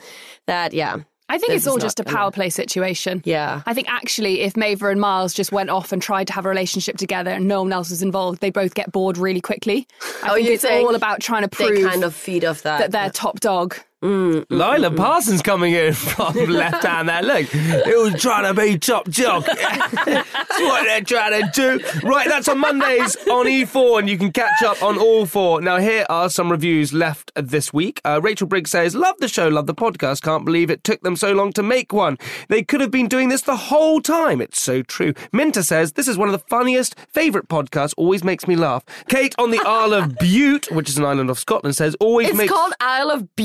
that 0.46 0.72
yeah. 0.72 0.96
I 1.28 1.38
think 1.38 1.52
This 1.52 1.62
it's 1.62 1.66
all 1.66 1.78
just 1.78 1.98
a 1.98 2.04
power 2.04 2.30
play 2.30 2.50
situation. 2.50 3.22
Yeah. 3.24 3.62
I 3.64 3.72
think 3.72 3.88
actually, 3.90 4.40
if 4.42 4.52
Maeva 4.52 4.90
and 4.92 5.00
Miles 5.00 5.32
just 5.32 5.50
went 5.50 5.70
off 5.70 5.90
and 5.90 6.02
tried 6.02 6.26
to 6.26 6.32
have 6.34 6.44
a 6.44 6.48
relationship 6.50 6.98
together 6.98 7.30
and 7.30 7.48
no 7.48 7.62
one 7.62 7.72
else 7.72 7.88
was 7.88 8.02
involved, 8.02 8.42
they 8.42 8.50
both 8.50 8.74
get 8.74 8.92
bored 8.92 9.16
really 9.16 9.40
quickly. 9.40 9.86
I 10.22 10.30
Oh, 10.30 10.34
think 10.34 10.48
it's 10.48 10.64
all 10.66 10.94
about 10.94 11.20
trying 11.20 11.48
to 11.48 11.56
They 11.56 11.68
prove 11.68 11.90
kind 11.90 12.04
of 12.04 12.14
feed 12.14 12.44
off 12.44 12.62
that. 12.62 12.80
that 12.80 12.90
they're 12.92 13.08
top 13.08 13.40
dog. 13.40 13.76
Lilah 14.02 14.96
Parsons 14.96 15.42
coming 15.42 15.74
in 15.74 15.92
from 15.92 16.34
left 16.50 16.84
hand 16.84 17.08
there. 17.08 17.22
Look, 17.22 17.46
it 17.54 17.96
was 17.96 18.20
trying 18.20 18.52
to 18.52 18.60
be 18.60 18.76
top 18.78 19.08
jock. 19.08 19.46
that's 19.46 20.60
what 20.60 20.84
they're 20.84 21.02
trying 21.02 21.42
to 21.42 21.50
do. 21.54 22.06
Right, 22.06 22.28
that's 22.28 22.48
on 22.48 22.58
Mondays 22.58 23.16
on 23.28 23.46
E4, 23.46 24.00
and 24.00 24.10
you 24.10 24.18
can 24.18 24.32
catch 24.32 24.62
up 24.62 24.82
on 24.82 24.98
all 24.98 25.24
four. 25.26 25.60
Now, 25.60 25.78
here 25.78 26.04
are 26.10 26.28
some 26.28 26.50
reviews 26.50 26.92
left 26.92 27.30
this 27.36 27.72
week. 27.72 28.00
Uh, 28.04 28.20
Rachel 28.22 28.48
Briggs 28.48 28.70
says, 28.70 28.96
Love 28.96 29.16
the 29.18 29.28
show, 29.28 29.48
love 29.48 29.66
the 29.66 29.74
podcast. 29.74 30.22
Can't 30.22 30.44
believe 30.44 30.70
it 30.70 30.82
took 30.82 31.00
them 31.02 31.14
so 31.14 31.32
long 31.32 31.52
to 31.52 31.62
make 31.62 31.92
one. 31.92 32.18
They 32.48 32.62
could 32.64 32.80
have 32.80 32.90
been 32.90 33.08
doing 33.08 33.28
this 33.28 33.42
the 33.42 33.56
whole 33.56 34.00
time. 34.00 34.40
It's 34.40 34.60
so 34.60 34.82
true. 34.82 35.14
Minta 35.32 35.62
says, 35.62 35.92
This 35.92 36.08
is 36.08 36.18
one 36.18 36.28
of 36.28 36.32
the 36.32 36.44
funniest, 36.48 36.98
favourite 37.08 37.46
podcasts. 37.48 37.94
Always 37.96 38.24
makes 38.24 38.48
me 38.48 38.56
laugh. 38.56 38.84
Kate 39.08 39.34
on 39.38 39.52
the 39.52 39.60
Isle 39.64 39.94
of 39.94 40.18
Bute, 40.18 40.72
which 40.72 40.88
is 40.88 40.98
an 40.98 41.04
island 41.04 41.30
of 41.30 41.38
Scotland, 41.38 41.76
says, 41.76 41.94
Always 42.00 42.28
it's 42.28 42.36
makes. 42.36 42.50
It's 42.50 42.58
called 42.58 42.74
Isle 42.80 43.10
of 43.10 43.36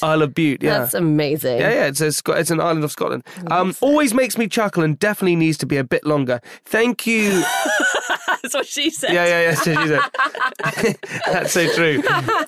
Butte. 0.00 0.08
Isle 0.08 0.22
of 0.22 0.34
Bute, 0.34 0.62
yeah. 0.62 0.78
That's 0.78 0.94
amazing. 0.94 1.58
Yeah, 1.58 1.70
yeah, 1.70 1.86
it's 1.86 2.00
a, 2.00 2.12
it's 2.32 2.50
an 2.50 2.60
island 2.60 2.84
of 2.84 2.90
Scotland. 2.90 3.24
Um, 3.50 3.74
always 3.80 4.14
makes 4.14 4.38
me 4.38 4.48
chuckle 4.48 4.82
and 4.82 4.98
definitely 4.98 5.36
needs 5.36 5.58
to 5.58 5.66
be 5.66 5.76
a 5.76 5.84
bit 5.84 6.04
longer. 6.04 6.40
Thank 6.64 7.06
you. 7.06 7.44
That's 8.42 8.54
what 8.54 8.66
she 8.66 8.90
said. 8.90 9.12
Yeah, 9.12 9.26
yeah, 9.26 9.40
yeah. 9.40 9.54
she 9.54 9.74
said. 9.74 10.96
That's 11.26 11.52
so 11.52 11.72
true. 11.74 12.02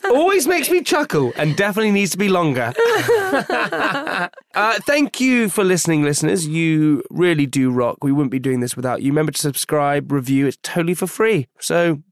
Always 0.05 0.47
makes 0.47 0.71
me 0.71 0.83
chuckle 0.83 1.33
and 1.37 1.57
definitely 1.57 1.91
needs 1.91 2.13
to 2.13 2.19
be 2.19 2.29
longer. 2.29 2.73
uh, 4.55 4.79
thank 4.87 5.21
you 5.21 5.49
for 5.49 5.65
listening, 5.65 6.03
listeners. 6.03 6.47
You 6.47 7.03
really 7.11 7.47
do 7.47 7.71
rock. 7.71 8.03
We 8.03 8.13
wouldn't 8.13 8.31
be 8.31 8.39
doing 8.39 8.61
this 8.61 8.77
without 8.77 9.03
you. 9.03 9.11
Remember 9.11 9.33
to 9.33 9.41
subscribe, 9.41 10.13
review. 10.13 10.47
It's 10.47 10.59
totally 10.63 10.95
for 10.95 11.07
free. 11.07 11.49
So 11.59 12.03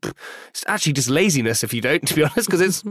it's 0.48 0.64
actually 0.66 0.94
just 0.94 1.08
laziness 1.08 1.62
if 1.62 1.72
you 1.72 1.80
don't, 1.80 2.06
to 2.08 2.14
be 2.14 2.24
honest, 2.24 2.48
because 2.48 2.60
it's 2.60 2.82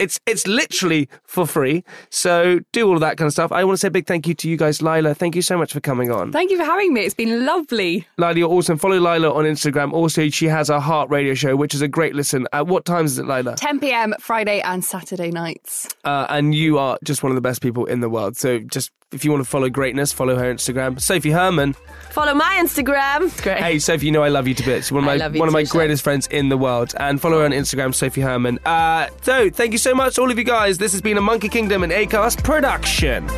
it's 0.00 0.18
it's 0.26 0.46
literally 0.46 1.08
for 1.24 1.46
free. 1.46 1.84
So 2.10 2.60
do 2.72 2.88
all 2.88 2.94
of 2.94 3.00
that 3.00 3.16
kind 3.16 3.26
of 3.26 3.32
stuff. 3.32 3.52
I 3.52 3.64
want 3.64 3.74
to 3.74 3.80
say 3.80 3.88
a 3.88 3.90
big 3.90 4.06
thank 4.06 4.26
you 4.26 4.34
to 4.34 4.48
you 4.48 4.56
guys, 4.56 4.78
Lilah. 4.78 5.16
Thank 5.16 5.36
you 5.36 5.42
so 5.42 5.56
much 5.58 5.72
for 5.72 5.80
coming 5.80 6.10
on. 6.10 6.32
Thank 6.32 6.50
you 6.50 6.56
for 6.56 6.64
having 6.64 6.92
me. 6.92 7.02
It's 7.02 7.14
been 7.14 7.44
lovely. 7.44 8.06
Lilah, 8.18 8.36
you're 8.36 8.50
awesome. 8.50 8.78
Follow 8.78 8.98
Lilah 8.98 9.34
on 9.34 9.44
Instagram. 9.44 9.92
Also, 9.92 10.28
she 10.28 10.46
has 10.46 10.70
a 10.70 10.80
heart 10.80 11.10
radio 11.10 11.34
show, 11.34 11.56
which 11.56 11.74
is 11.74 11.80
a 11.80 11.88
great 11.88 12.14
listen. 12.14 12.46
At 12.52 12.66
what 12.66 12.84
times 12.84 13.12
is 13.12 13.18
it, 13.18 13.26
Lilah? 13.26 13.56
10 13.56 13.80
p.m. 13.80 14.14
Friday 14.20 14.60
and 14.60 14.84
Saturday 14.84 15.30
nights. 15.30 15.88
Uh, 16.04 16.26
and 16.28 16.54
you 16.54 16.78
are 16.78 16.98
just 17.04 17.22
one 17.22 17.30
of 17.30 17.36
the 17.36 17.42
best 17.42 17.62
people 17.62 17.84
in 17.86 18.00
the 18.00 18.08
world. 18.08 18.36
So 18.36 18.58
just 18.60 18.90
if 19.12 19.24
you 19.24 19.30
want 19.30 19.42
to 19.42 19.48
follow 19.48 19.68
greatness, 19.68 20.12
follow 20.12 20.36
her 20.36 20.54
Instagram. 20.54 21.00
Sophie 21.00 21.30
Hermann. 21.30 21.74
Follow 22.10 22.34
my 22.34 22.60
Instagram. 22.62 23.42
Great. 23.42 23.58
Hey, 23.58 23.78
Sophie, 23.78 24.06
you 24.06 24.12
know 24.12 24.22
I 24.22 24.28
love 24.28 24.46
you 24.46 24.54
to 24.54 24.62
bits. 24.64 24.92
One 24.92 25.06
of 25.06 25.18
my 25.18 25.38
one 25.38 25.48
of 25.48 25.52
my 25.52 25.64
greatest 25.64 26.02
friends 26.04 26.26
in 26.28 26.48
the 26.48 26.56
world. 26.56 26.94
And 26.98 27.20
follow 27.20 27.40
her 27.40 27.44
on 27.44 27.50
Instagram, 27.50 27.94
Sophie 27.94 28.20
Hermann. 28.20 28.58
Uh, 28.64 29.08
so 29.22 29.50
thank 29.50 29.72
you 29.72 29.78
so 29.78 29.94
much, 29.94 30.18
all 30.18 30.30
of 30.30 30.38
you 30.38 30.44
guys. 30.44 30.78
This 30.78 30.92
has 30.92 31.00
been 31.00 31.16
a 31.18 31.20
Monkey 31.20 31.48
Kingdom 31.48 31.82
and 31.82 31.92
Acast 31.92 32.44
production. 32.44 33.28